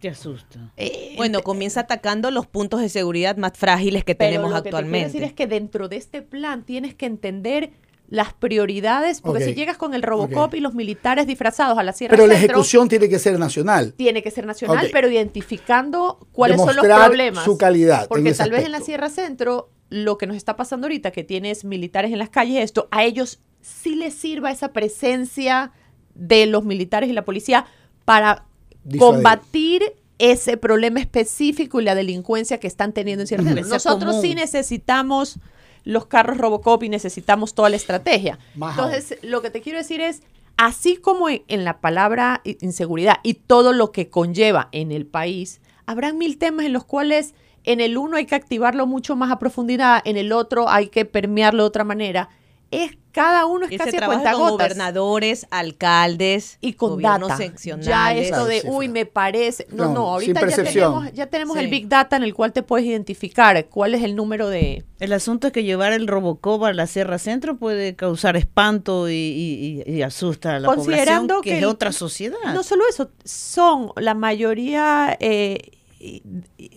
[0.00, 0.72] Te asusta.
[1.16, 4.70] Bueno, comienza atacando los puntos de seguridad más frágiles que pero tenemos lo que te
[4.70, 5.06] quiero actualmente.
[5.06, 7.70] decir es que dentro de este plan tienes que entender
[8.12, 12.14] las prioridades, porque si llegas con el Robocop y los militares disfrazados a la Sierra
[12.14, 13.94] Pero la ejecución tiene que ser nacional.
[13.94, 17.42] tiene que ser nacional, pero identificando cuáles son los problemas.
[17.42, 18.82] su calidad en Porque ese tal vez en la.
[18.82, 22.86] Sierra Centro, lo que nos está pasando ahorita, que tienes militares en las calles, esto,
[22.90, 25.72] a ellos sí les sirva esa presencia
[26.14, 27.64] de los militares y la policía
[28.04, 28.44] para
[28.84, 29.14] Disuadir.
[29.14, 29.82] combatir
[30.18, 33.68] ese problema específico y la delincuencia que están teniendo en Sierra Centro.
[33.68, 34.20] Nosotros común.
[34.22, 35.38] sí necesitamos
[35.84, 38.38] los carros Robocop y necesitamos toda la estrategia.
[38.54, 40.22] Entonces, lo que te quiero decir es,
[40.56, 46.18] así como en, la palabra inseguridad y todo lo que conlleva en el país, habrán
[46.18, 50.02] mil temas en los cuales en el uno hay que activarlo mucho más a profundidad,
[50.04, 52.28] en el otro hay que permearlo de otra manera.
[52.72, 56.92] Es cada uno es Y casi se a trabaja cuenta con gobernadores, alcaldes y con
[56.92, 57.42] gobiernos data.
[57.42, 58.24] Ya seccionales.
[58.30, 59.66] esto de, uy, me parece.
[59.70, 61.64] No, No, no, ahorita ya tenemos, ya tenemos Sí.
[61.64, 64.84] el Big Data en el cual te puedes identificar cuál es el número de.
[64.98, 69.12] El asunto es que llevar el Robocop a la Sierra Centro puede causar espanto y,
[69.12, 72.38] y- y- y asusta a la Considerando población, que, que es el- otra sociedad.
[72.54, 75.58] No solo eso, son la mayoría eh,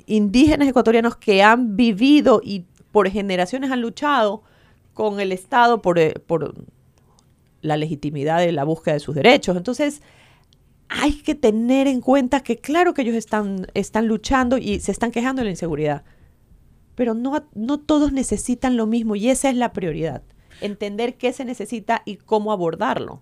[0.07, 4.43] indígenas ecuatorianos que han vivido y por generaciones han luchado
[4.95, 6.55] con el Estado por, eh, por
[7.61, 9.55] la legitimidad de la búsqueda de sus derechos.
[9.57, 10.01] Entonces,
[10.87, 15.11] hay que tener en cuenta que claro que ellos están, están luchando y se están
[15.11, 16.03] quejando de la inseguridad,
[16.95, 20.23] pero no, no todos necesitan lo mismo y esa es la prioridad.
[20.61, 23.21] Entender qué se necesita y cómo abordarlo.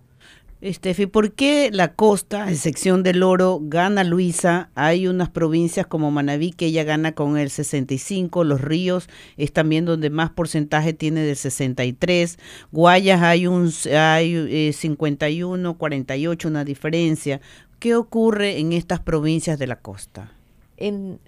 [0.64, 4.70] Estefi, ¿por qué la costa, en sección del oro, gana Luisa?
[4.74, 9.84] Hay unas provincias como Manabí que ella gana con el 65, Los Ríos es también
[9.84, 12.38] donde más porcentaje tiene del 63,
[12.72, 14.34] Guayas hay un hay
[14.68, 17.42] eh, 51, 48, una diferencia.
[17.78, 20.32] ¿Qué ocurre en estas provincias de la costa?
[20.78, 21.20] en,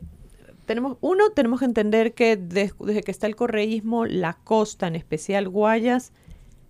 [0.64, 4.97] tenemos, uno, tenemos que entender que des- desde que está el correísmo, la costa, en
[4.97, 6.12] especial Guayas,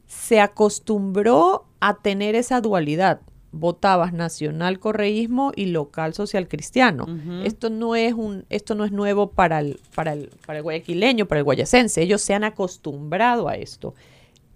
[0.06, 3.20] se acostumbró a tener esa dualidad.
[3.53, 7.07] Votabas nacional correísmo y local social cristiano.
[7.45, 11.26] Esto no es un, esto no es nuevo para el, para el, para el guayaquileño,
[11.26, 12.03] para el guayacense.
[12.03, 13.95] Ellos se han acostumbrado a esto.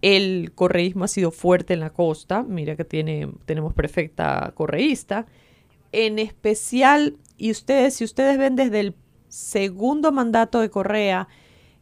[0.03, 2.43] El correísmo ha sido fuerte en la costa.
[2.43, 5.27] Mira que tiene, tenemos perfecta correísta.
[5.93, 8.95] En especial, y ustedes, si ustedes ven desde el
[9.29, 11.29] segundo mandato de Correa,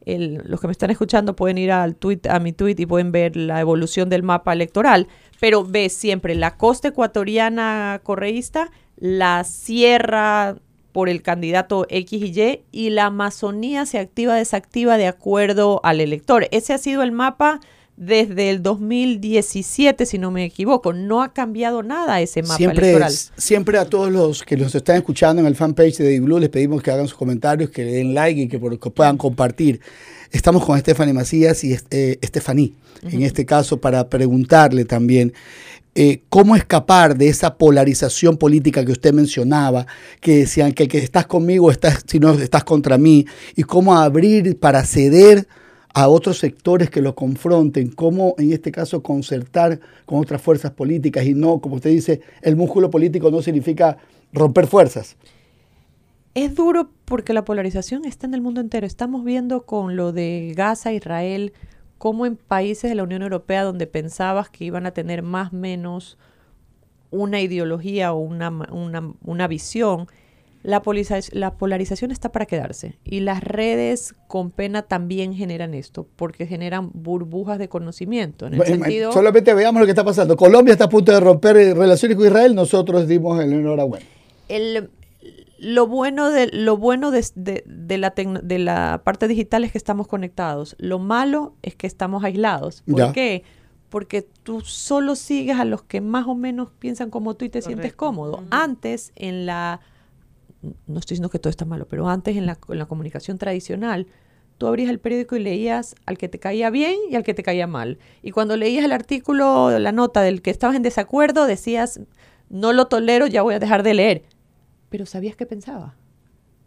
[0.04, 3.12] el- los que me están escuchando pueden ir al tweet, a mi tweet y pueden
[3.12, 5.08] ver la evolución del mapa electoral,
[5.40, 10.56] pero ves siempre la costa ecuatoriana correísta, la sierra
[10.92, 16.00] por el candidato X y Y y la Amazonía se activa, desactiva de acuerdo al
[16.00, 16.48] elector.
[16.50, 17.60] Ese ha sido el mapa
[17.98, 20.92] desde el 2017, si no me equivoco.
[20.92, 23.12] No ha cambiado nada ese mapa Siempre, electoral.
[23.12, 26.48] es- siempre a todos los que nos están escuchando en el fanpage de Blue les
[26.48, 29.80] pedimos que hagan sus comentarios, que le den like y que, por- que puedan compartir.
[30.30, 32.72] Estamos con Stephanie Macías y eh, Stephanie,
[33.02, 35.32] en este caso, para preguntarle también
[35.94, 39.86] eh, cómo escapar de esa polarización política que usted mencionaba,
[40.20, 43.26] que decían que, que estás conmigo, estás, si no estás contra mí,
[43.56, 45.48] y cómo abrir para ceder
[45.94, 51.24] a otros sectores que lo confronten, cómo en este caso concertar con otras fuerzas políticas
[51.24, 53.98] y no, como usted dice, el músculo político no significa
[54.32, 55.16] romper fuerzas.
[56.34, 58.86] Es duro porque la polarización está en el mundo entero.
[58.86, 61.52] Estamos viendo con lo de Gaza, Israel,
[61.96, 65.56] cómo en países de la Unión Europea donde pensabas que iban a tener más o
[65.56, 66.16] menos
[67.10, 70.06] una ideología o una, una, una visión,
[70.68, 70.82] la,
[71.32, 72.98] la polarización está para quedarse.
[73.04, 78.46] Y las redes con pena también generan esto, porque generan burbujas de conocimiento.
[78.46, 80.36] En el Bueno, sentido, Solamente veamos lo que está pasando.
[80.36, 84.04] Colombia está a punto de romper relaciones con Israel, nosotros dimos el enhorabuena.
[84.48, 84.90] el,
[85.60, 89.78] lo bueno de lo bueno de, de- de la de la parte digital es que
[89.78, 90.76] estamos conectados.
[90.78, 92.82] Lo malo es que estamos aislados.
[92.88, 93.12] ¿Por Ya.
[93.12, 93.42] qué?
[93.88, 97.62] porque tú solo sigues a los que más o menos piensan como tú y te
[97.62, 98.44] sientes cómodo.
[98.50, 99.80] Antes, en la,
[100.62, 104.06] no estoy diciendo que todo está malo, pero antes en la, en la comunicación tradicional,
[104.58, 107.42] tú abrías el periódico y leías al que te caía bien y al que te
[107.42, 107.98] caía mal.
[108.22, 112.00] Y cuando leías el artículo, la nota del que estabas en desacuerdo, decías,
[112.48, 114.22] no lo tolero, ya voy a dejar de leer.
[114.88, 115.96] Pero sabías qué pensaba.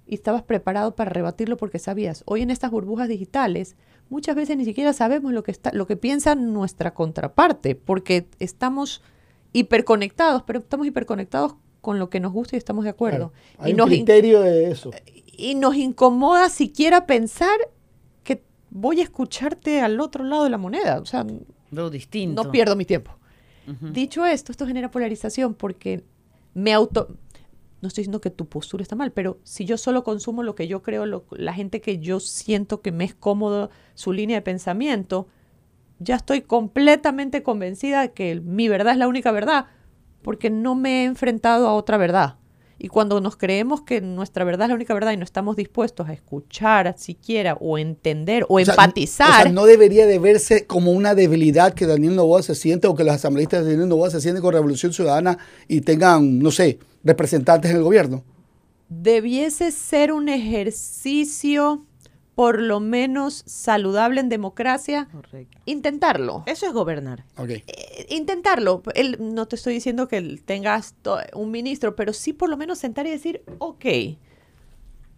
[0.08, 2.24] Y estabas preparado para rebatirlo porque sabías.
[2.26, 3.76] Hoy en estas burbujas digitales,
[4.10, 9.02] muchas veces ni siquiera sabemos lo que, está, lo que piensa nuestra contraparte, porque estamos
[9.54, 13.32] hiperconectados, pero estamos hiperconectados con lo que nos gusta y estamos de acuerdo.
[13.32, 14.92] Claro, hay y un nos criterio de eso.
[15.38, 17.58] y nos incomoda siquiera pensar
[18.24, 21.00] que voy a escucharte al otro lado de la moneda.
[21.00, 21.26] O sea,
[21.72, 22.44] Lo distinto.
[22.44, 23.12] no pierdo mi tiempo.
[23.94, 26.04] Dicho esto, esto genera polarización porque
[26.54, 27.16] me auto...
[27.82, 30.68] No estoy diciendo que tu postura está mal, pero si yo solo consumo lo que
[30.68, 34.42] yo creo, lo- la gente que yo siento que me es cómodo su línea de
[34.44, 35.28] pensamiento,
[35.98, 39.66] ya estoy completamente convencida de que mi verdad es la única verdad,
[40.22, 42.36] porque no me he enfrentado a otra verdad.
[42.84, 46.09] Y cuando nos creemos que nuestra verdad es la única verdad y no estamos dispuestos
[46.09, 50.65] a escuchar siquiera o entender o, O sea, empatizar, O sea, no debería de verse
[50.65, 54.09] como una debilidad que Daniel Novoa se siente o que los asambleístas de Daniel Novoa
[54.09, 58.24] se sienten con Revolución Ciudadana y tengan, no sé, representantes en el gobierno.
[58.89, 61.86] debiese ser un ejercicio
[62.36, 65.08] por lo menos saludable en democracia.
[65.66, 66.44] Intentarlo.
[66.46, 67.26] Eso es gobernar.
[67.68, 68.82] Eh, intentarlo.
[68.96, 70.96] El- no te estoy diciendo que tengas
[71.34, 73.86] un ministro, pero sí por lo menos sentar y decir, ok,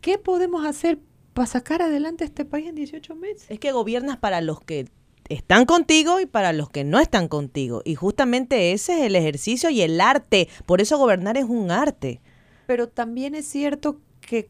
[0.01, 0.99] ¿qué podemos hacer
[1.33, 3.45] para sacar adelante este país en 18 meses?
[3.49, 4.87] Es que gobiernas para los que
[5.29, 7.81] están contigo y para los que no están contigo.
[7.85, 10.49] Y justamente ese es el ejercicio y el arte.
[10.65, 12.21] Por eso gobernar es un arte.
[12.67, 14.01] Pero también es cierto que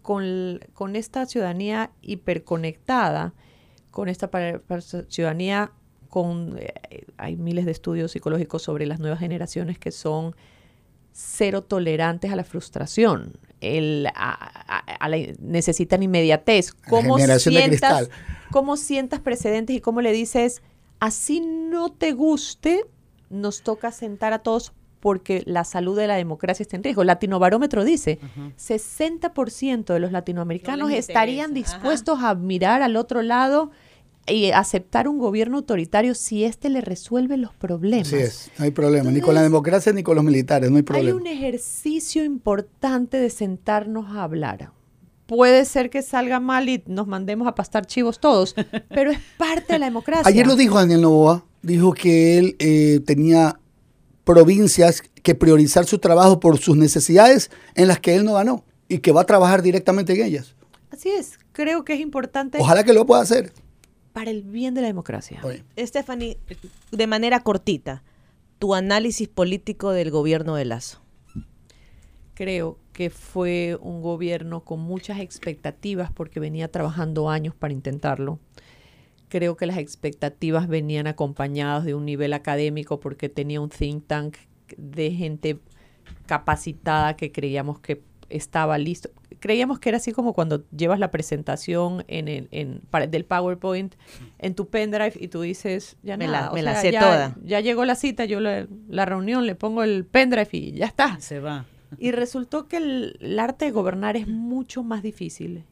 [0.01, 3.33] con, con esta ciudadanía hiperconectada,
[3.91, 4.29] con esta
[5.09, 5.71] ciudadanía
[6.09, 10.35] con eh, hay miles de estudios psicológicos sobre las nuevas generaciones que son
[11.11, 13.37] cero tolerantes a la frustración.
[13.61, 16.73] El, a- a- a la- necesitan inmediatez.
[16.73, 17.17] ¿Cómo
[17.69, 18.09] sientas.
[18.51, 20.61] ¿Cómo sientas precedentes y cómo le dices,
[20.99, 22.85] así no te guste,
[23.29, 27.03] nos toca sentar a todos porque la salud de la democracia está en riesgo.
[27.03, 28.19] Latinobarómetro dice,
[28.57, 33.69] 60% de los latinoamericanos estarían dispuestos a mirar al otro lado
[34.25, 38.07] y aceptar un gobierno autoritario si éste le resuelve los problemas.
[38.07, 40.79] Así es, no hay problema, ni con la democracia ni con los militares, no hay
[40.79, 41.19] Hay problema.
[41.19, 44.71] un ejercicio importante de sentarnos a hablar.
[45.25, 48.55] Puede ser que salga mal y nos mandemos a pastar chivos todos,
[48.87, 50.29] pero es parte de la democracia.
[50.29, 53.59] Ayer lo dijo Daniel Novoa, dijo que él eh, tenía
[54.23, 58.99] provincias que priorizar su trabajo por sus necesidades en las que él no ganó y
[58.99, 60.55] que va a trabajar directamente en ellas.
[60.91, 63.51] Así es, creo que es importante Ojalá que lo pueda hacer.
[64.13, 65.41] para el bien de la democracia.
[65.77, 66.37] Stephanie,
[66.91, 68.03] de manera cortita,
[68.59, 71.01] tu análisis político del gobierno de Lazo.
[72.35, 78.39] Creo que fue un gobierno con muchas expectativas porque venía trabajando años para intentarlo.
[79.33, 84.35] Creo que las expectativas venían acompañadas de un nivel académico porque tenía un think tank
[84.77, 85.57] de gente
[86.25, 89.09] capacitada que creíamos que estaba listo.
[89.39, 93.95] Creíamos que era así como cuando llevas la presentación en el, en, para- del PowerPoint
[94.39, 97.35] en tu pendrive y tú dices, ya Me nada, la- me la sé ya- toda.
[97.43, 101.19] Ya llegó la cita, yo la, la reunión, le pongo el pendrive y ya está.
[101.19, 101.65] Se va.
[101.97, 105.63] Y resultó que el, el arte de gobernar es mucho más difícil.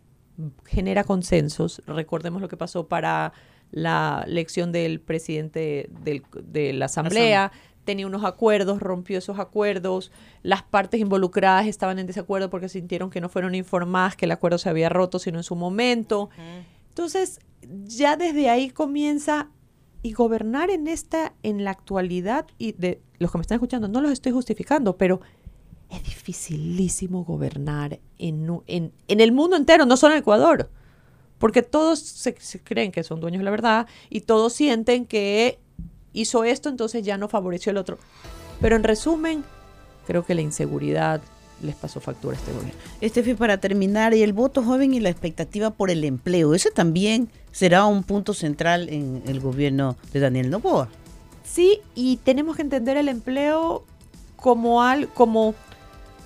[0.66, 1.82] Genera consensos.
[1.86, 3.32] Recordemos lo que pasó para
[3.72, 7.52] la elección del presidente del- de la Asamblea.
[7.84, 10.12] Tenía unos acuerdos, rompió esos acuerdos.
[10.44, 14.58] Las partes involucradas estaban en desacuerdo porque sintieron que no fueron informadas que el acuerdo
[14.60, 16.30] se había roto, sino en su momento.
[16.90, 17.40] Entonces,
[17.86, 19.50] ya desde ahí comienza
[20.04, 24.02] y gobernar en esta, en la actualidad, y de los que me están escuchando, no
[24.02, 25.22] los estoy justificando, pero
[25.90, 30.70] es dificilísimo gobernar en, en, en el mundo entero, no solo en Ecuador.
[31.42, 35.60] Porque todos se, se creen que son dueños de la verdad y todos sienten que
[36.14, 37.98] hizo esto, entonces ya no favoreció el otro.
[38.62, 39.44] Pero en resumen,
[40.08, 41.22] creo que la inseguridad
[41.62, 42.80] les pasó factura a este gobierno.
[43.02, 47.30] Estefi, para terminar, y el voto joven y la expectativa por el empleo, ese también
[47.52, 50.90] será un punto central en el gobierno de Daniel Novoa.
[51.44, 53.84] Sí, y tenemos que entender el empleo
[54.36, 55.56] como, al, como,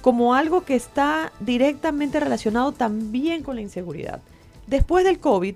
[0.01, 4.21] como algo que está directamente relacionado también con la inseguridad.
[4.67, 5.55] Después del COVID,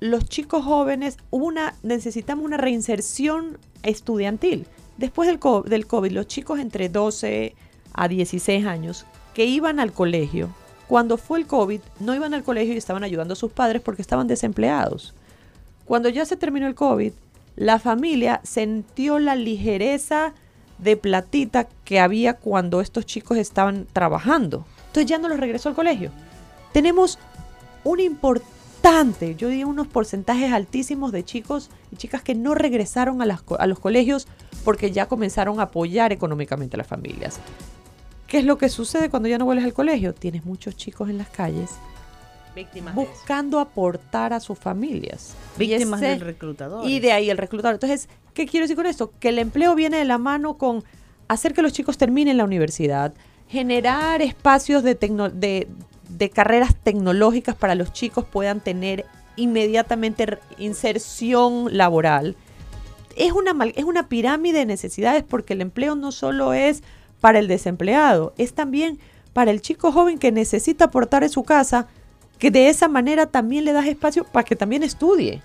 [0.00, 4.66] los chicos jóvenes, una, necesitamos una reinserción estudiantil.
[4.96, 7.54] Después del, del COVID, los chicos entre 12
[7.92, 10.50] a 16 años que iban al colegio,
[10.88, 14.02] cuando fue el COVID, no iban al colegio y estaban ayudando a sus padres porque
[14.02, 15.14] estaban desempleados.
[15.84, 17.12] Cuando ya se terminó el COVID,
[17.56, 20.34] la familia sintió la ligereza
[20.78, 24.66] de platita que había cuando estos chicos estaban trabajando.
[24.88, 26.10] Entonces ya no los regresó al colegio.
[26.72, 27.18] Tenemos
[27.84, 33.26] un importante, yo diría unos porcentajes altísimos de chicos y chicas que no regresaron a,
[33.26, 34.26] las a los colegios
[34.64, 37.38] porque ya comenzaron a apoyar económicamente a las familias.
[38.26, 40.14] ¿Qué es lo que sucede cuando ya no vuelves al colegio?
[40.14, 41.70] Tienes muchos chicos en las calles
[42.56, 45.34] Víctimas buscando aportar a sus familias.
[45.58, 46.86] Víctimas ese- del reclutador.
[46.88, 47.74] Y de ahí el reclutador.
[47.74, 49.12] Entonces, ¿qué quiero decir con esto?
[49.20, 50.84] Que el empleo viene de la mano con
[51.28, 53.14] hacer que los chicos terminen la universidad,
[53.48, 55.68] generar espacios de, tecno- de,
[56.18, 59.06] de carreras tecnológicas para los chicos puedan tener
[59.36, 62.36] inmediatamente inserción laboral.
[63.16, 66.82] Es una, es una pirámide de necesidades porque el empleo no solo es
[67.20, 68.98] para el desempleado, es también
[69.32, 71.88] para el chico joven que necesita aportar en su casa,
[72.38, 75.42] que de esa manera también le das espacio para que también estudie.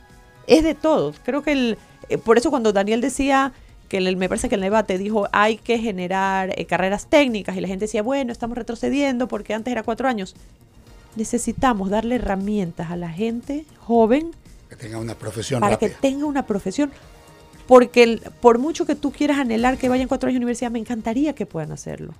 [0.48, 1.14] Es de todo.
[1.24, 1.78] Creo que el,
[2.10, 3.54] eh, por eso cuando Daniel decía
[3.88, 7.62] que el- me parece que el debate dijo hay que generar eh, carreras técnicas y
[7.62, 10.36] la gente decía, bueno, estamos retrocediendo porque antes era cuatro años.
[11.16, 14.32] Necesitamos darle herramientas a la gente joven
[14.70, 15.90] Que tenga una profesión para rápida.
[15.90, 16.92] que tenga una profesión.
[17.66, 20.80] Porque el- por mucho que tú quieras anhelar que vayan cuatro años a universidad, me
[20.80, 22.14] encantaría que puedan hacerlo.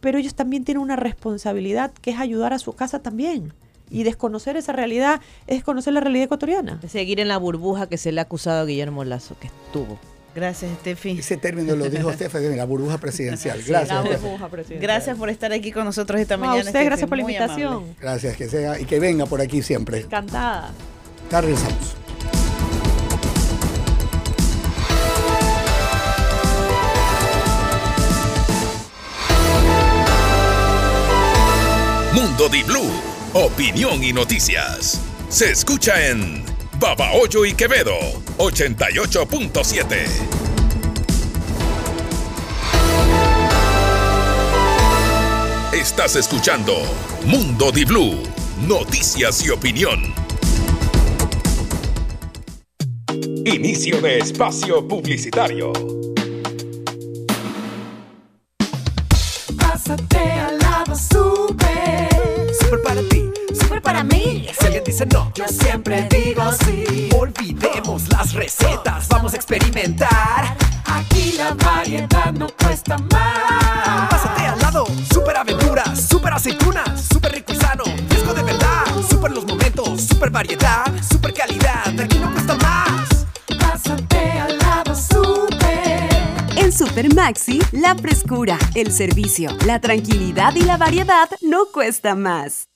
[0.00, 3.52] Pero ellos también tienen una responsabilidad que es ayudar a su casa también.
[3.90, 6.78] Y desconocer esa realidad es desconocer la realidad ecuatoriana.
[6.86, 9.98] Seguir en la burbuja que se le ha acusado a Guillermo Lazo, que estuvo.
[10.38, 11.18] Gracias, Steffi.
[11.18, 13.60] Ese término lo dijo Steffi, la burbuja presidencial.
[13.60, 14.04] Sí, Gracias.
[14.04, 14.48] la burbuja
[14.80, 16.60] Gracias por estar aquí con nosotros esta No, a mañana.
[16.60, 17.72] usted, Steffi, gracias por la invitación.
[17.72, 17.94] amable.
[18.00, 19.98] Gracias, que sea y que venga por aquí siempre.
[19.98, 20.70] Encantada.
[21.30, 21.96] Ya regresamos.
[32.14, 32.90] Mundo Di Blue,
[33.34, 35.00] opinión y noticias.
[35.28, 36.42] Se escucha en
[36.80, 37.98] Babahoyo y Quevedo,
[38.36, 40.06] 88.7.
[45.72, 46.74] Estás escuchando
[47.24, 48.22] Mundo Di Blue,
[48.68, 50.14] noticias y opinión.
[53.44, 55.72] Inicio de espacio publicitario.
[65.06, 67.08] No, yo siempre digo sí.
[67.16, 70.56] Olvidemos las recetas, vamos a experimentar.
[70.84, 74.08] Aquí la variedad no cuesta más.
[74.10, 78.84] Pásate al lado, super aventuras, super aceitunas, super rico y sano, fresco de verdad.
[79.08, 82.00] Super los momentos, super variedad, super calidad.
[82.00, 83.26] Aquí no cuesta más.
[83.58, 86.08] Pásate al lado, super.
[86.56, 92.68] En Super Maxi, la frescura, el servicio, la tranquilidad y la variedad no cuesta más.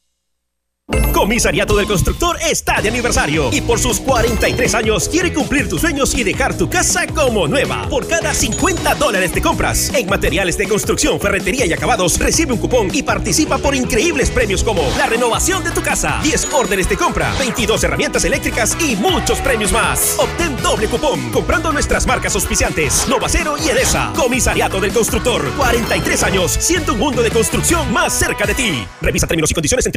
[1.13, 6.15] Comisariato del Constructor está de aniversario y por sus 43 años quiere cumplir tus sueños
[6.17, 7.89] y dejar tu casa como nueva.
[7.89, 12.59] Por cada 50 dólares de compras en materiales de construcción, ferretería y acabados, recibe un
[12.59, 16.97] cupón y participa por increíbles premios como la renovación de tu casa, 10 órdenes de
[16.97, 20.17] compra, 22 herramientas eléctricas y muchos premios más.
[20.19, 24.13] Obtén doble cupón comprando nuestras marcas auspiciantes Novacero y Edesa.
[24.17, 28.87] Comisariato del Constructor, 43 años, siendo un mundo de construcción más cerca de ti.
[29.01, 29.93] Revisa términos y condiciones en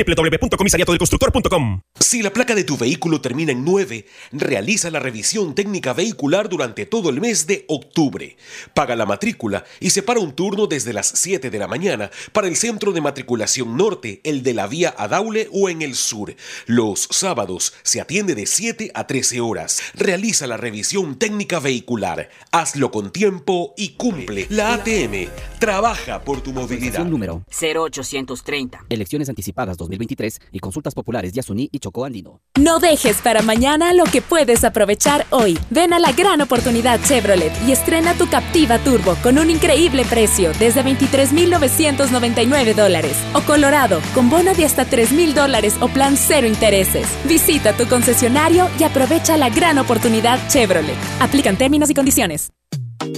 [1.99, 6.85] Si la placa de tu vehículo termina en 9, realiza la revisión técnica vehicular durante
[6.85, 8.37] todo el mes de octubre.
[8.73, 12.55] Paga la matrícula y separa un turno desde las 7 de la mañana para el
[12.55, 16.35] centro de matriculación norte, el de la vía Adaule o en el sur.
[16.67, 19.81] Los sábados se atiende de 7 a 13 horas.
[19.95, 22.29] Realiza la revisión técnica vehicular.
[22.51, 24.45] Hazlo con tiempo y cumple.
[24.49, 25.29] La ATM
[25.59, 27.05] trabaja por tu movilidad.
[27.05, 28.85] número 0830.
[28.89, 32.41] Elecciones anticipadas 2023 y consultas populares Yasuní y Chocó Andino.
[32.59, 35.59] No dejes para mañana lo que puedes aprovechar hoy.
[35.69, 40.51] Ven a la gran oportunidad Chevrolet y estrena tu Captiva Turbo con un increíble precio
[40.57, 43.15] desde 23.999 dólares.
[43.35, 47.07] O Colorado con bono de hasta 3.000 dólares o plan cero intereses.
[47.25, 50.97] Visita tu concesionario y aprovecha la gran oportunidad Chevrolet.
[51.19, 52.51] Aplican términos y condiciones.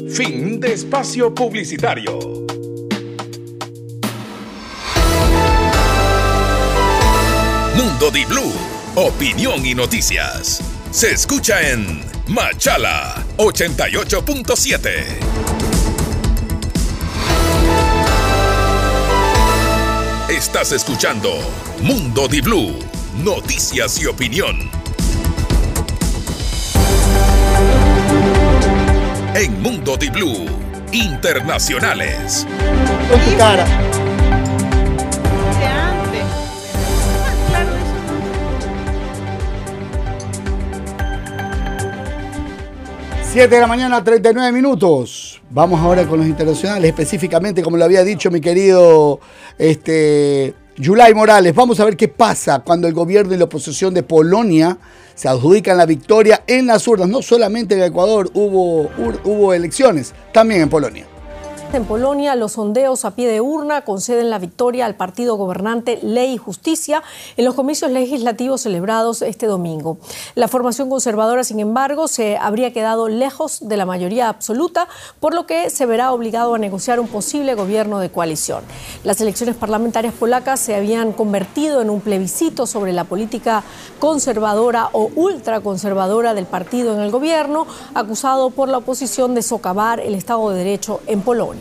[0.10, 2.20] Fin de espacio publicitario.
[7.78, 8.52] Mundo Di Blue,
[8.96, 10.60] opinión y noticias.
[10.90, 15.06] Se escucha en Machala 88.7.
[20.28, 21.38] Estás escuchando
[21.84, 22.80] Mundo Di Blue,
[23.24, 24.58] noticias y opinión.
[29.36, 30.48] En Mundo Di Blue,
[30.92, 32.48] internacionales.
[43.34, 45.42] 7 de la mañana, 39 minutos.
[45.50, 49.20] Vamos ahora con los internacionales, específicamente, como lo había dicho mi querido
[49.58, 51.54] este, Yulay Morales.
[51.54, 54.78] Vamos a ver qué pasa cuando el gobierno y la oposición de Polonia
[55.14, 57.10] se adjudican la victoria en las urnas.
[57.10, 58.90] No solamente en Ecuador hubo,
[59.26, 61.06] hubo elecciones, también en Polonia.
[61.74, 66.34] En Polonia, los sondeos a pie de urna conceden la victoria al partido gobernante Ley
[66.34, 67.04] y Justicia
[67.36, 69.98] en los comicios legislativos celebrados este domingo.
[70.34, 74.88] La formación conservadora, sin embargo, se habría quedado lejos de la mayoría absoluta,
[75.20, 78.64] por lo que se verá obligado a negociar un posible gobierno de coalición.
[79.04, 83.64] Las elecciones parlamentarias polacas se habían convertido en un plebiscito sobre la política
[84.00, 90.16] conservadora o ultraconservadora del partido en el gobierno, acusado por la oposición de socavar el
[90.16, 91.57] Estado de Derecho en Polonia.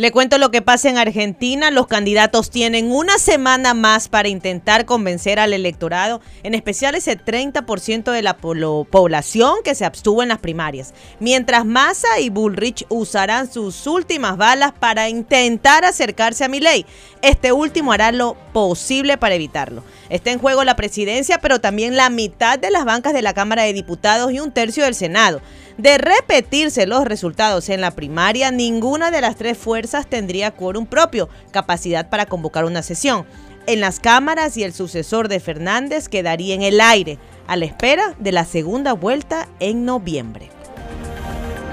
[0.00, 1.70] Le cuento lo que pasa en Argentina.
[1.70, 8.10] Los candidatos tienen una semana más para intentar convencer al electorado, en especial ese 30%
[8.10, 10.94] de la población que se abstuvo en las primarias.
[11.18, 16.86] Mientras Massa y Bullrich usarán sus últimas balas para intentar acercarse a Milei.
[17.20, 19.84] Este último hará lo posible para evitarlo.
[20.08, 23.64] Está en juego la presidencia, pero también la mitad de las bancas de la Cámara
[23.64, 25.42] de Diputados y un tercio del Senado.
[25.80, 31.30] De repetirse los resultados en la primaria, ninguna de las tres fuerzas tendría quórum propio,
[31.52, 33.24] capacidad para convocar una sesión.
[33.66, 38.14] En las cámaras y el sucesor de Fernández quedaría en el aire, a la espera
[38.18, 40.50] de la segunda vuelta en noviembre.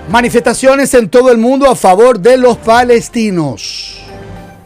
[0.10, 4.07] Manifestaciones en todo el mundo a favor de los palestinos.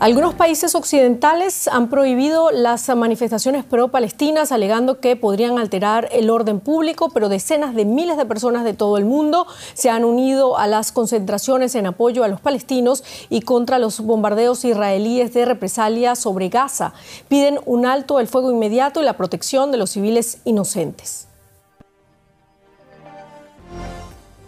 [0.01, 7.11] Algunos países occidentales han prohibido las manifestaciones pro-palestinas alegando que podrían alterar el orden público,
[7.13, 9.45] pero decenas de miles de personas de todo el mundo
[9.75, 14.65] se han unido a las concentraciones en apoyo a los palestinos y contra los bombardeos
[14.65, 16.93] israelíes de represalia sobre Gaza.
[17.27, 21.27] Piden un alto el fuego inmediato y la protección de los civiles inocentes.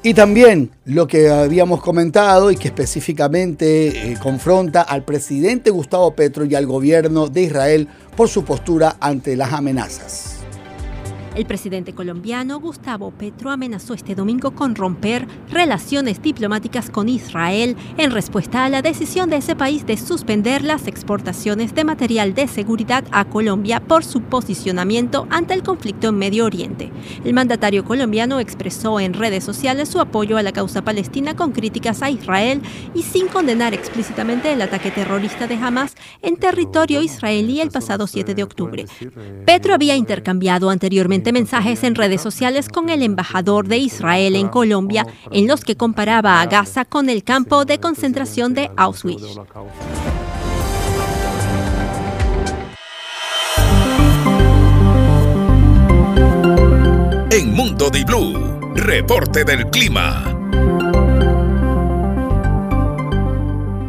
[0.05, 6.43] Y también lo que habíamos comentado y que específicamente eh, confronta al presidente Gustavo Petro
[6.43, 10.42] y al gobierno de Israel por su postura ante las amenazas.
[11.35, 18.11] El presidente colombiano Gustavo Petro amenazó este domingo con romper relaciones diplomáticas con Israel en
[18.11, 23.03] respuesta a la decisión de ese país de suspender las exportaciones de material de seguridad
[23.11, 26.91] a Colombia por su posicionamiento ante el conflicto en Medio Oriente.
[27.25, 32.03] El mandatario colombiano expresó en redes sociales su apoyo a la causa palestina con críticas
[32.03, 32.61] a Israel
[32.93, 38.35] y sin condenar explícitamente el ataque terrorista de Hamas en territorio israelí el pasado 7
[38.35, 38.85] de octubre.
[39.47, 45.05] Petro había intercambiado anteriormente mensajes en redes sociales con el embajador de Israel en Colombia,
[45.31, 49.23] en los que comparaba a Gaza con el campo de concentración de Auschwitz.
[57.31, 60.42] En Mundo Di Blue, reporte del clima.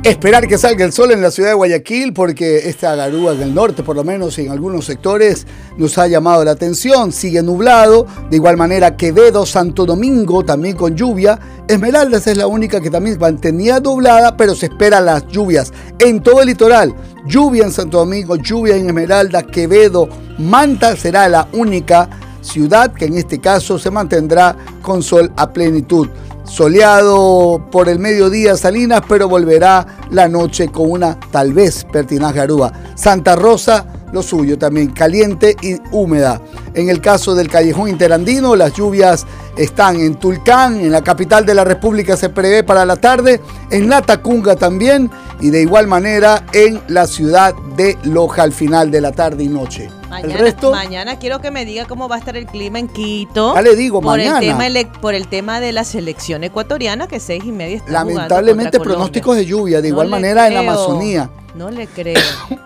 [0.05, 3.55] Esperar que salga el sol en la ciudad de Guayaquil porque esta garúa en el
[3.55, 5.47] norte, por lo menos en algunos sectores,
[5.78, 7.10] nos ha llamado la atención.
[7.10, 11.40] Sigue nublado, de igual manera Quevedo, Santo Domingo también con lluvia.
[11.66, 16.43] Esmeraldas es la única que también mantenía nublada, pero se esperan las lluvias en todo
[16.43, 16.94] el litoral.
[17.26, 22.10] Lluvia en Santo Domingo, lluvia en Esmeralda, Quevedo, Manta será la única
[22.43, 26.10] ciudad que en este caso se mantendrá con sol a plenitud.
[26.44, 32.72] Soleado por el mediodía Salinas, pero volverá la noche con una tal vez pertinaz garúa.
[32.94, 36.40] Santa Rosa, lo suyo también, caliente y húmeda.
[36.72, 39.26] En el caso del Callejón Interandino, las lluvias
[39.56, 43.88] están en Tulcán, en la capital de la República se prevé para la tarde, en
[43.88, 45.10] La Tacunga también
[45.40, 49.48] y de igual manera en la ciudad de Loja al final de la tarde y
[49.48, 49.90] noche.
[50.08, 52.86] Mañana, el resto, mañana quiero que me diga cómo va a estar el clima en
[52.86, 53.52] Quito.
[53.52, 54.38] Ya le digo, por mañana.
[54.38, 58.78] El tema por el tema de la selección ecuatoriana, que seis y media está lamentablemente
[58.78, 60.60] pronósticos de lluvia, de No igual manera en la.
[60.60, 61.30] Amazonía.
[61.54, 62.20] No le creo.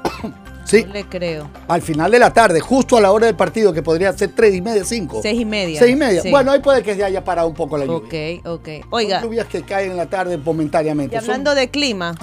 [0.69, 0.85] Sí.
[0.85, 1.49] No le creo.
[1.67, 4.55] Al final de la tarde, justo a la hora del partido, que podría ser tres
[4.55, 5.21] y media, cinco.
[5.23, 5.79] Seis y media.
[5.79, 6.21] Seis y media.
[6.23, 6.31] Sí.
[6.31, 8.41] Bueno, ahí puede que se haya parado un poco la lluvia.
[8.41, 8.69] Ok, ok.
[8.91, 11.15] Oiga, Son lluvias que caen en la tarde momentáneamente.
[11.15, 12.15] y hablando de clima,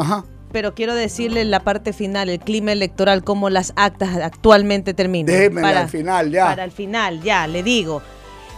[0.52, 5.36] pero quiero decirle en la parte final, el clima electoral, cómo las actas actualmente terminan.
[5.36, 6.46] Déjemela al final, ya.
[6.46, 8.04] Para el final, ya, le digo.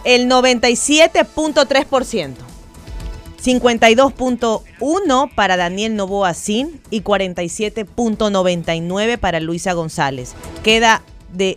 [0.04, 2.34] El 97.3%.
[3.42, 10.34] 52.1 para Daniel Novoa Sin y 47.99 para Luisa González.
[10.62, 11.02] Queda
[11.32, 11.56] de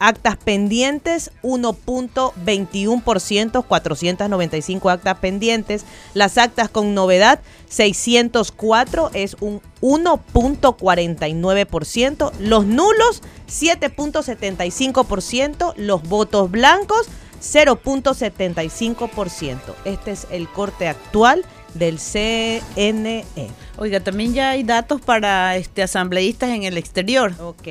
[0.00, 5.84] actas pendientes 1.21%, 495 actas pendientes.
[6.14, 7.38] Las actas con novedad
[7.68, 12.32] 604 es un 1.49%.
[12.40, 15.74] Los nulos 7.75%.
[15.76, 17.06] Los votos blancos
[17.40, 19.58] 0.75%.
[19.84, 21.44] Este es el corte actual
[21.74, 23.24] del CNE.
[23.78, 27.32] Oiga, también ya hay datos para este asambleístas en el exterior.
[27.40, 27.68] Ok.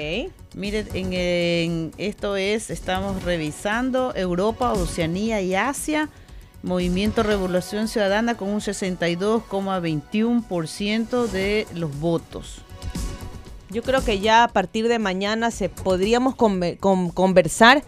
[0.56, 6.10] Mire, en, en- esto es, estamos revisando Europa, Oceanía y Asia.
[6.62, 12.58] Movimiento Revolución Ciudadana con un 62,21% de los votos.
[13.70, 17.82] Yo creo que ya a partir de mañana se podríamos conve- con- conversar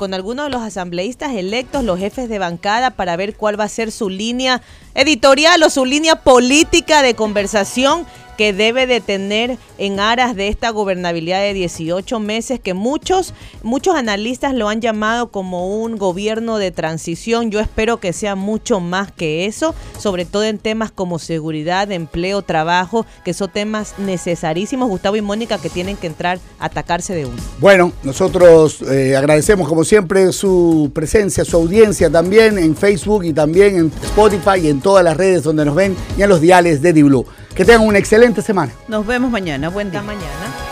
[0.00, 3.68] con algunos de los asambleístas electos, los jefes de bancada, para ver cuál va a
[3.68, 4.62] ser su línea
[4.94, 8.06] editorial o su línea política de conversación
[8.40, 13.94] que debe de tener en aras de esta gobernabilidad de 18 meses que muchos muchos
[13.94, 17.50] analistas lo han llamado como un gobierno de transición.
[17.50, 22.40] Yo espero que sea mucho más que eso, sobre todo en temas como seguridad, empleo,
[22.40, 27.26] trabajo, que son temas necesarísimos, Gustavo y Mónica, que tienen que entrar a atacarse de
[27.26, 27.36] uno.
[27.58, 33.76] Bueno, nosotros eh, agradecemos como siempre su presencia, su audiencia también en Facebook y también
[33.76, 36.92] en Spotify y en todas las redes donde nos ven y en los diales de
[36.92, 37.26] Diblu.
[37.54, 38.72] Que tengan una excelente semana.
[38.88, 39.68] Nos vemos mañana.
[39.68, 40.02] Buen día.
[40.02, 40.70] mañana.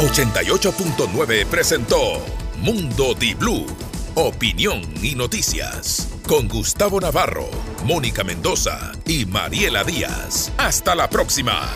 [0.00, 2.22] 88.9 presentó
[2.58, 3.66] Mundo Di Blue.
[4.14, 6.08] Opinión y noticias.
[6.28, 7.48] Con Gustavo Navarro,
[7.84, 10.52] Mónica Mendoza y Mariela Díaz.
[10.58, 11.68] Hasta la próxima.